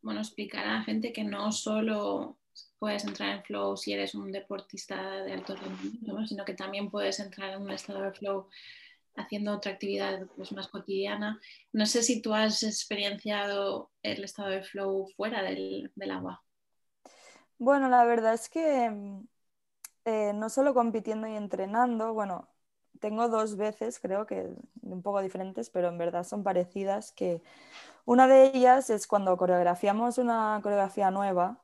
bueno, 0.00 0.20
explicar 0.20 0.64
a 0.64 0.74
la 0.74 0.84
gente 0.84 1.12
que 1.12 1.24
no 1.24 1.50
solo 1.50 2.38
puedes 2.78 3.04
entrar 3.04 3.36
en 3.36 3.42
flow 3.42 3.76
si 3.76 3.92
eres 3.92 4.14
un 4.14 4.30
deportista 4.30 5.24
de 5.24 5.32
alto 5.32 5.56
rendimiento, 5.56 6.24
sino 6.24 6.44
que 6.44 6.54
también 6.54 6.88
puedes 6.88 7.18
entrar 7.18 7.52
en 7.52 7.62
un 7.62 7.72
estado 7.72 8.00
de 8.02 8.12
flow 8.12 8.48
haciendo 9.16 9.52
otra 9.52 9.72
actividad 9.72 10.24
pues, 10.36 10.52
más 10.52 10.68
cotidiana. 10.68 11.40
No 11.72 11.84
sé 11.86 12.04
si 12.04 12.22
tú 12.22 12.32
has 12.32 12.62
experienciado 12.62 13.90
el 14.04 14.22
estado 14.22 14.50
de 14.50 14.62
flow 14.62 15.08
fuera 15.16 15.42
del, 15.42 15.90
agua. 16.12 16.44
Bueno, 17.58 17.88
la 17.88 18.04
verdad 18.04 18.34
es 18.34 18.48
que 18.48 18.88
eh, 20.04 20.32
no 20.34 20.48
solo 20.48 20.74
compitiendo 20.74 21.26
y 21.28 21.36
entrenando, 21.36 22.12
bueno, 22.14 22.48
tengo 23.00 23.28
dos 23.28 23.56
veces, 23.56 23.98
creo 24.00 24.26
que 24.26 24.48
un 24.82 25.02
poco 25.02 25.20
diferentes, 25.22 25.70
pero 25.70 25.88
en 25.88 25.98
verdad 25.98 26.24
son 26.24 26.44
parecidas, 26.44 27.12
que 27.12 27.42
una 28.04 28.26
de 28.28 28.46
ellas 28.46 28.90
es 28.90 29.06
cuando 29.06 29.36
coreografiamos 29.36 30.18
una 30.18 30.60
coreografía 30.62 31.10
nueva, 31.10 31.62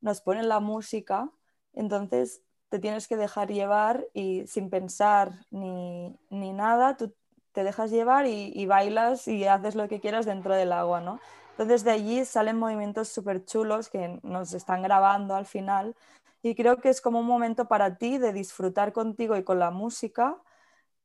nos 0.00 0.20
ponen 0.20 0.48
la 0.48 0.60
música, 0.60 1.30
entonces 1.74 2.42
te 2.68 2.78
tienes 2.78 3.08
que 3.08 3.16
dejar 3.16 3.48
llevar 3.48 4.06
y 4.14 4.46
sin 4.46 4.70
pensar 4.70 5.32
ni, 5.50 6.18
nada, 6.30 6.96
tú 6.96 7.14
te 7.52 7.64
dejas 7.64 7.90
llevar 7.90 8.26
y, 8.26 8.66
bailas 8.66 9.26
y 9.28 9.46
haces 9.46 9.74
lo 9.74 9.88
que 9.88 10.00
quieras 10.00 10.26
dentro 10.26 10.54
del 10.54 10.72
agua, 10.72 11.00
¿no? 11.00 11.20
Entonces 11.52 11.84
de 11.84 11.90
allí 11.90 12.24
salen 12.24 12.58
movimientos 12.58 13.08
súper 13.08 13.44
chulos 13.44 13.88
que 13.88 14.20
nos 14.22 14.52
están 14.52 14.82
grabando 14.82 15.34
al 15.34 15.46
final 15.46 15.96
y 16.42 16.54
creo 16.54 16.78
que 16.78 16.88
es 16.88 17.00
como 17.00 17.20
un 17.20 17.26
momento 17.26 17.68
para 17.68 17.96
ti 17.96 18.18
de 18.18 18.32
disfrutar 18.32 18.92
contigo 18.92 19.36
y 19.36 19.44
con 19.44 19.58
la 19.58 19.70
música 19.70 20.36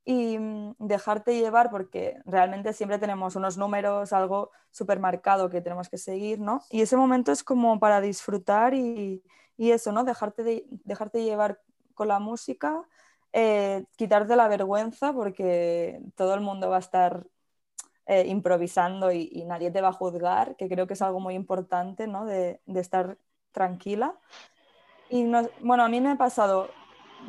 y 0.06 0.38
mm, 0.38 0.76
dejarte 0.80 1.36
llevar 1.36 1.70
porque 1.70 2.18
realmente 2.26 2.74
siempre 2.74 3.00
tenemos 3.00 3.36
unos 3.36 3.58
números, 3.58 4.14
algo 4.14 4.52
súper 4.72 5.00
marcado 5.00 5.50
que 5.50 5.62
tenemos 5.62 5.90
que 5.90 5.98
seguir, 5.98 6.40
¿no? 6.40 6.62
Y 6.70 6.82
ese 6.82 6.98
momento 6.98 7.32
es 7.32 7.44
como 7.44 7.80
para 7.80 8.02
disfrutar 8.02 8.74
y, 8.74 9.24
y 9.58 9.72
eso, 9.72 9.92
¿no? 9.92 10.04
Dejarte, 10.04 10.44
de, 10.44 10.66
dejarte 10.84 11.24
llevar 11.24 11.62
con 11.94 12.08
la 12.08 12.20
música, 12.20 12.84
eh, 13.34 13.86
quitarte 13.96 14.36
la 14.36 14.48
vergüenza 14.48 15.14
porque 15.14 16.02
todo 16.16 16.34
el 16.34 16.42
mundo 16.42 16.70
va 16.70 16.78
a 16.78 16.80
estar 16.80 17.26
eh, 18.06 18.26
improvisando 18.28 19.12
y, 19.12 19.44
nadie 19.48 19.72
te 19.72 19.82
va 19.82 19.90
a 19.90 19.94
juzgar, 19.94 20.56
que 20.58 20.68
creo 20.70 20.88
que 20.88 20.94
es 20.94 21.02
algo 21.02 21.20
muy 21.20 21.36
importante, 21.36 22.08
¿no? 22.08 22.26
De, 22.26 22.62
de 22.66 22.80
estar 22.82 23.18
tranquila. 23.52 24.20
Y 25.14 25.26
bueno, 25.62 25.84
a 25.84 25.90
mí 25.90 26.02
me 26.02 26.10
ha 26.10 26.16
pasado 26.18 26.72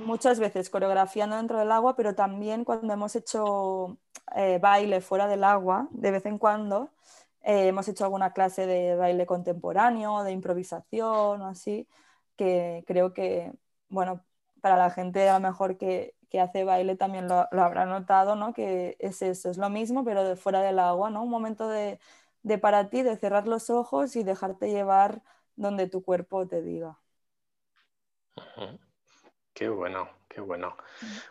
muchas 0.07 0.41
veces 0.41 0.71
coreografiando 0.71 1.37
dentro 1.37 1.59
del 1.59 1.71
agua, 1.71 1.95
pero 1.97 2.15
también 2.15 2.65
cuando 2.65 2.95
hemos 2.95 3.15
hecho 3.15 3.99
eh, 4.35 4.59
baile 4.59 5.03
fuera 5.03 5.27
del 5.29 5.45
agua, 5.45 5.89
de 5.91 6.11
vez 6.11 6.25
en 6.25 6.39
cuando, 6.39 6.91
eh, 7.43 7.69
hemos 7.69 7.87
hecho 7.89 8.05
alguna 8.05 8.33
clase 8.33 8.67
de 8.67 8.97
baile 8.97 9.27
contemporáneo, 9.27 10.25
de 10.25 10.33
improvisación 10.33 11.43
o 11.43 11.47
así, 11.47 11.87
que 12.37 12.85
creo 12.87 13.13
que, 13.13 13.53
bueno, 13.91 14.25
para 14.63 14.79
la 14.79 14.91
gente 14.91 15.29
a 15.29 15.35
lo 15.35 15.41
mejor 15.41 15.77
que, 15.77 16.15
hace 16.41 16.65
baile 16.65 16.97
también 16.97 17.29
lo, 17.29 17.49
habrá 17.53 17.85
notado, 17.87 18.35
¿no? 18.35 18.55
Que 18.55 18.97
es 18.99 19.23
eso, 19.23 19.51
es 19.51 19.59
lo 19.59 19.71
mismo, 19.71 20.05
pero 20.05 20.25
de 20.25 20.37
fuera 20.37 20.63
del 20.63 20.79
agua, 20.81 21.11
¿no? 21.11 21.23
Un 21.23 21.31
momento 21.31 21.69
de 21.69 21.99
para 22.63 22.89
ti, 22.91 23.03
de 23.03 23.17
cerrar 23.17 23.47
los 23.47 23.71
ojos 23.71 24.17
y 24.17 24.25
dejarte 24.25 24.71
llevar 24.71 25.23
donde 25.57 25.89
tu 25.89 26.03
cuerpo 26.03 26.47
te 26.49 26.63
diga. 26.63 26.99
Qué 29.53 29.69
bueno, 29.69 30.11
qué 30.29 30.41
bueno. 30.41 30.77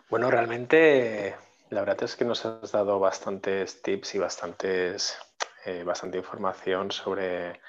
Bueno, 0.09 0.31
realmente 0.31 1.35
la 1.69 1.81
verdad 1.81 2.03
es 2.03 2.15
que 2.15 2.23
nos 2.23 2.45
has 2.45 2.71
dado 2.71 2.99
bastantes 2.99 3.81
tips 3.81 4.15
y 4.15 4.19
bastantes, 4.19 5.17
eh, 5.65 5.83
bastante 5.83 6.19
información 6.19 6.91
sobre 6.91 7.61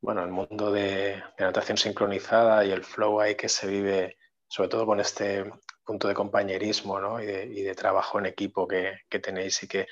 bueno, 0.00 0.22
el 0.24 0.30
mundo 0.30 0.72
de, 0.72 1.22
natación 1.38 1.78
sincronizada 1.78 2.64
y 2.64 2.72
el 2.72 2.84
flow 2.84 3.20
ahí 3.20 3.36
que 3.36 3.48
se 3.48 3.66
vive, 3.66 4.18
sobre 4.48 4.68
todo 4.68 4.86
con 4.86 5.00
este 5.00 5.50
punto 5.84 6.08
de 6.08 6.14
compañerismo 6.14 7.00
¿no? 7.00 7.22
y, 7.22 7.26
de, 7.26 7.74
trabajo 7.74 8.18
en 8.18 8.26
equipo 8.26 8.66
que, 8.66 8.98
tenéis 9.22 9.62
y 9.62 9.68
que, 9.68 9.86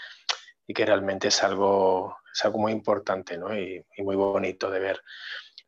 y 0.66 0.75
que 0.75 0.85
realmente 0.85 1.29
es 1.29 1.42
algo, 1.42 2.18
es 2.35 2.44
algo 2.44 2.59
muy 2.59 2.72
importante 2.72 3.38
¿no? 3.38 3.57
y, 3.57 3.85
y 3.96 4.03
muy 4.03 4.16
bonito 4.16 4.70
de 4.70 4.81
ver. 4.81 5.01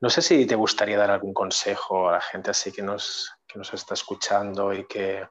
No 0.00 0.11
sé 0.11 0.20
si 0.20 0.46
te 0.46 0.57
gustaría 0.57 0.98
dar 0.98 1.11
algún 1.11 1.33
consejo 1.33 2.09
a 2.09 2.12
la 2.12 2.20
gente 2.20 2.50
así 2.50 2.72
que 2.72 2.83
nos, 2.83 3.34
que 3.54 3.58
nos 3.60 3.72
está 3.72 3.94
escuchando 3.94 4.74
y 4.74 4.84
que, 4.84 5.28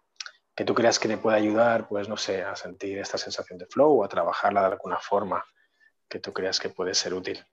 que 0.56 0.64
tú 0.64 0.74
creas 0.74 0.98
que 0.98 1.10
le 1.10 1.18
puede 1.18 1.36
ayudar, 1.36 1.90
pues 1.90 2.08
no 2.08 2.16
sé, 2.16 2.42
a 2.42 2.56
sentir 2.56 2.98
esta 2.98 3.18
sensación 3.18 3.60
de 3.60 3.66
flow 3.66 4.00
o 4.00 4.04
a 4.06 4.08
trabajarla 4.08 4.62
de 4.62 4.68
alguna 4.68 4.98
forma 4.98 5.44
que 6.08 6.20
tú 6.20 6.32
creas 6.32 6.58
que 6.58 6.70
puede 6.70 6.96
ser 6.96 7.14
útil. 7.14 7.46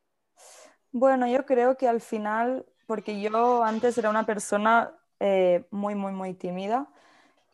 Bueno, 0.93 1.27
yo 1.27 1.45
creo 1.45 1.77
que 1.77 1.89
al 1.89 2.01
final, 2.01 2.65
porque 2.87 3.21
yo 3.21 3.65
antes 3.65 3.99
era 3.99 4.11
una 4.11 4.27
persona 4.27 4.93
eh, 5.19 5.67
muy, 5.73 5.97
muy, 5.97 6.13
muy 6.13 6.35
tímida 6.35 6.87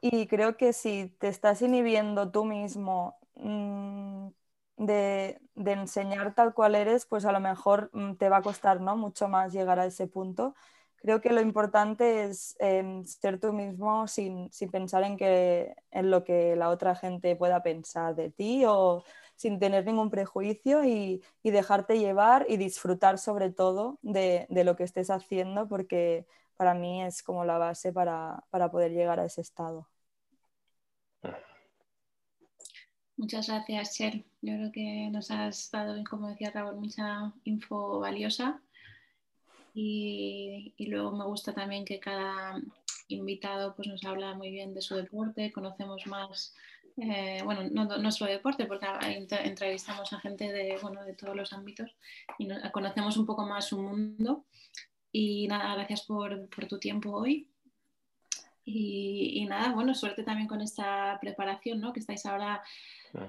y 0.03 0.27
creo 0.27 0.59
que 0.59 0.75
si 0.75 1.17
te 1.19 1.29
estás 1.29 1.63
inhibiendo 1.63 2.31
tú 2.31 2.45
mismo 2.45 3.19
mm, 3.37 4.29
de, 4.77 5.41
de, 5.55 5.73
enseñar 5.73 6.35
tal 6.35 6.53
cual 6.53 6.75
eres, 6.75 7.07
pues 7.07 7.25
a 7.25 7.33
lo 7.33 7.41
mejor 7.41 7.89
mm, 7.95 8.17
te 8.17 8.29
va 8.29 8.39
a 8.39 8.43
costar 8.43 8.83
¿no? 8.83 8.95
mucho 8.95 9.27
más 9.27 9.55
llegar 9.55 9.79
a 9.79 9.87
ese 9.87 10.07
punto 10.07 10.55
creo 11.01 11.21
que 11.21 11.33
lo 11.33 11.41
importante 11.41 12.25
es 12.25 12.57
em, 12.59 13.05
ser 13.05 13.39
tú 13.39 13.53
mismo 13.53 14.09
sin, 14.09 14.51
pensar 14.71 15.05
en, 15.05 15.17
que, 15.17 15.75
en 15.91 16.11
lo 16.11 16.25
que 16.25 16.57
la 16.57 16.71
otra 16.71 16.95
gente 16.95 17.37
pueda 17.37 17.63
pensar 17.63 18.15
de 18.15 18.31
ti 18.31 18.65
o 18.67 19.05
sin 19.37 19.59
tener 19.59 19.85
ningún 19.85 20.11
prejuicio 20.11 20.85
y, 20.85 21.23
dejarte 21.43 21.99
llevar 21.99 22.47
y 22.49 22.57
disfrutar 22.57 23.19
sobre 23.19 23.51
todo 23.51 23.99
de, 24.03 24.47
lo 24.51 24.77
que 24.77 24.85
estés 24.85 25.11
haciendo 25.11 25.69
porque 25.69 26.27
para 26.57 26.75
mí 26.75 27.03
es 27.03 27.23
como 27.23 27.45
la 27.45 27.59
base 27.59 27.93
para, 27.93 28.45
poder 28.73 28.93
llegar 28.93 29.21
a 29.21 29.27
ese 29.27 29.43
estado. 29.43 29.89
Muchas 33.17 33.47
gracias, 33.47 33.95
Cher. 33.95 34.25
Yo 34.43 34.55
creo 34.55 34.73
que 34.73 35.09
nos 35.11 35.31
has 35.31 35.71
dado, 35.71 35.95
como 36.09 36.29
decía 36.29 36.51
Raúl, 36.51 36.77
mucha 36.77 37.33
info 37.45 38.01
valiosa 38.01 38.61
y, 39.79 40.87
luego 40.89 41.13
me 41.13 41.27
gusta 41.27 41.53
también 41.53 41.85
que 41.85 42.01
cada 42.01 42.59
invitado 43.09 43.75
pues, 43.77 43.87
nos 43.89 44.03
habla 44.05 44.33
muy 44.33 44.51
bien 44.51 44.73
de 44.73 44.81
su 44.81 44.95
deporte, 44.95 45.53
conocemos 45.53 46.07
más, 46.07 46.55
eh, 46.97 47.43
bueno, 47.45 47.69
no 47.71 47.99
nuestro 47.99 48.27
deporte, 48.27 48.65
porque 48.65 48.87
entrevistamos 49.45 50.11
a 50.15 50.21
gente 50.21 50.51
de, 50.51 50.79
bueno, 50.81 51.05
de 51.05 51.13
todos 51.13 51.37
los 51.37 51.53
ámbitos 51.53 51.95
y 52.39 52.49
conocemos 52.73 53.19
un 53.19 53.27
poco 53.27 53.45
más 53.45 53.67
su 53.67 53.83
mundo. 53.83 54.47
Y 55.13 55.47
nada, 55.47 55.75
gracias 55.75 56.07
por, 56.07 56.49
por 56.49 56.67
tu 56.67 56.79
tiempo 56.79 57.11
hoy. 57.11 57.51
Y, 58.65 59.45
nada, 59.47 59.73
bueno, 59.75 59.95
suerte 59.95 60.23
también 60.23 60.49
con 60.49 60.63
esta 60.63 61.19
preparación, 61.21 61.83
¿no? 61.83 61.93
Que 61.93 62.01
estáis 62.01 62.25
ahora 62.25 62.63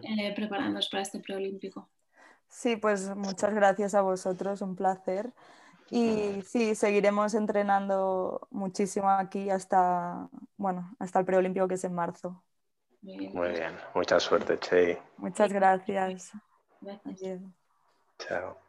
eh, 0.01 0.33
preparándoos 0.33 0.87
para 0.87 1.03
este 1.03 1.19
preolímpico. 1.19 1.89
Sí, 2.47 2.77
pues 2.77 3.13
muchas 3.15 3.53
gracias 3.53 3.95
a 3.95 4.01
vosotros, 4.01 4.61
un 4.61 4.77
placer. 4.77 5.33
Y 5.89 6.41
sí, 6.45 6.75
seguiremos 6.75 7.33
entrenando 7.33 8.47
muchísimo 8.51 9.09
aquí 9.09 9.49
hasta, 9.49 10.29
bueno, 10.57 10.95
hasta 10.99 11.19
el 11.19 11.25
preolímpico 11.25 11.67
que 11.67 11.75
es 11.75 11.83
en 11.83 11.93
marzo. 11.93 12.43
Muy 13.01 13.49
bien, 13.49 13.77
mucha 13.93 14.19
suerte, 14.19 14.57
Che. 14.59 15.01
Muchas 15.17 15.53
gracias. 15.53 16.31
Gracias. 16.81 17.41
Chao. 18.19 18.66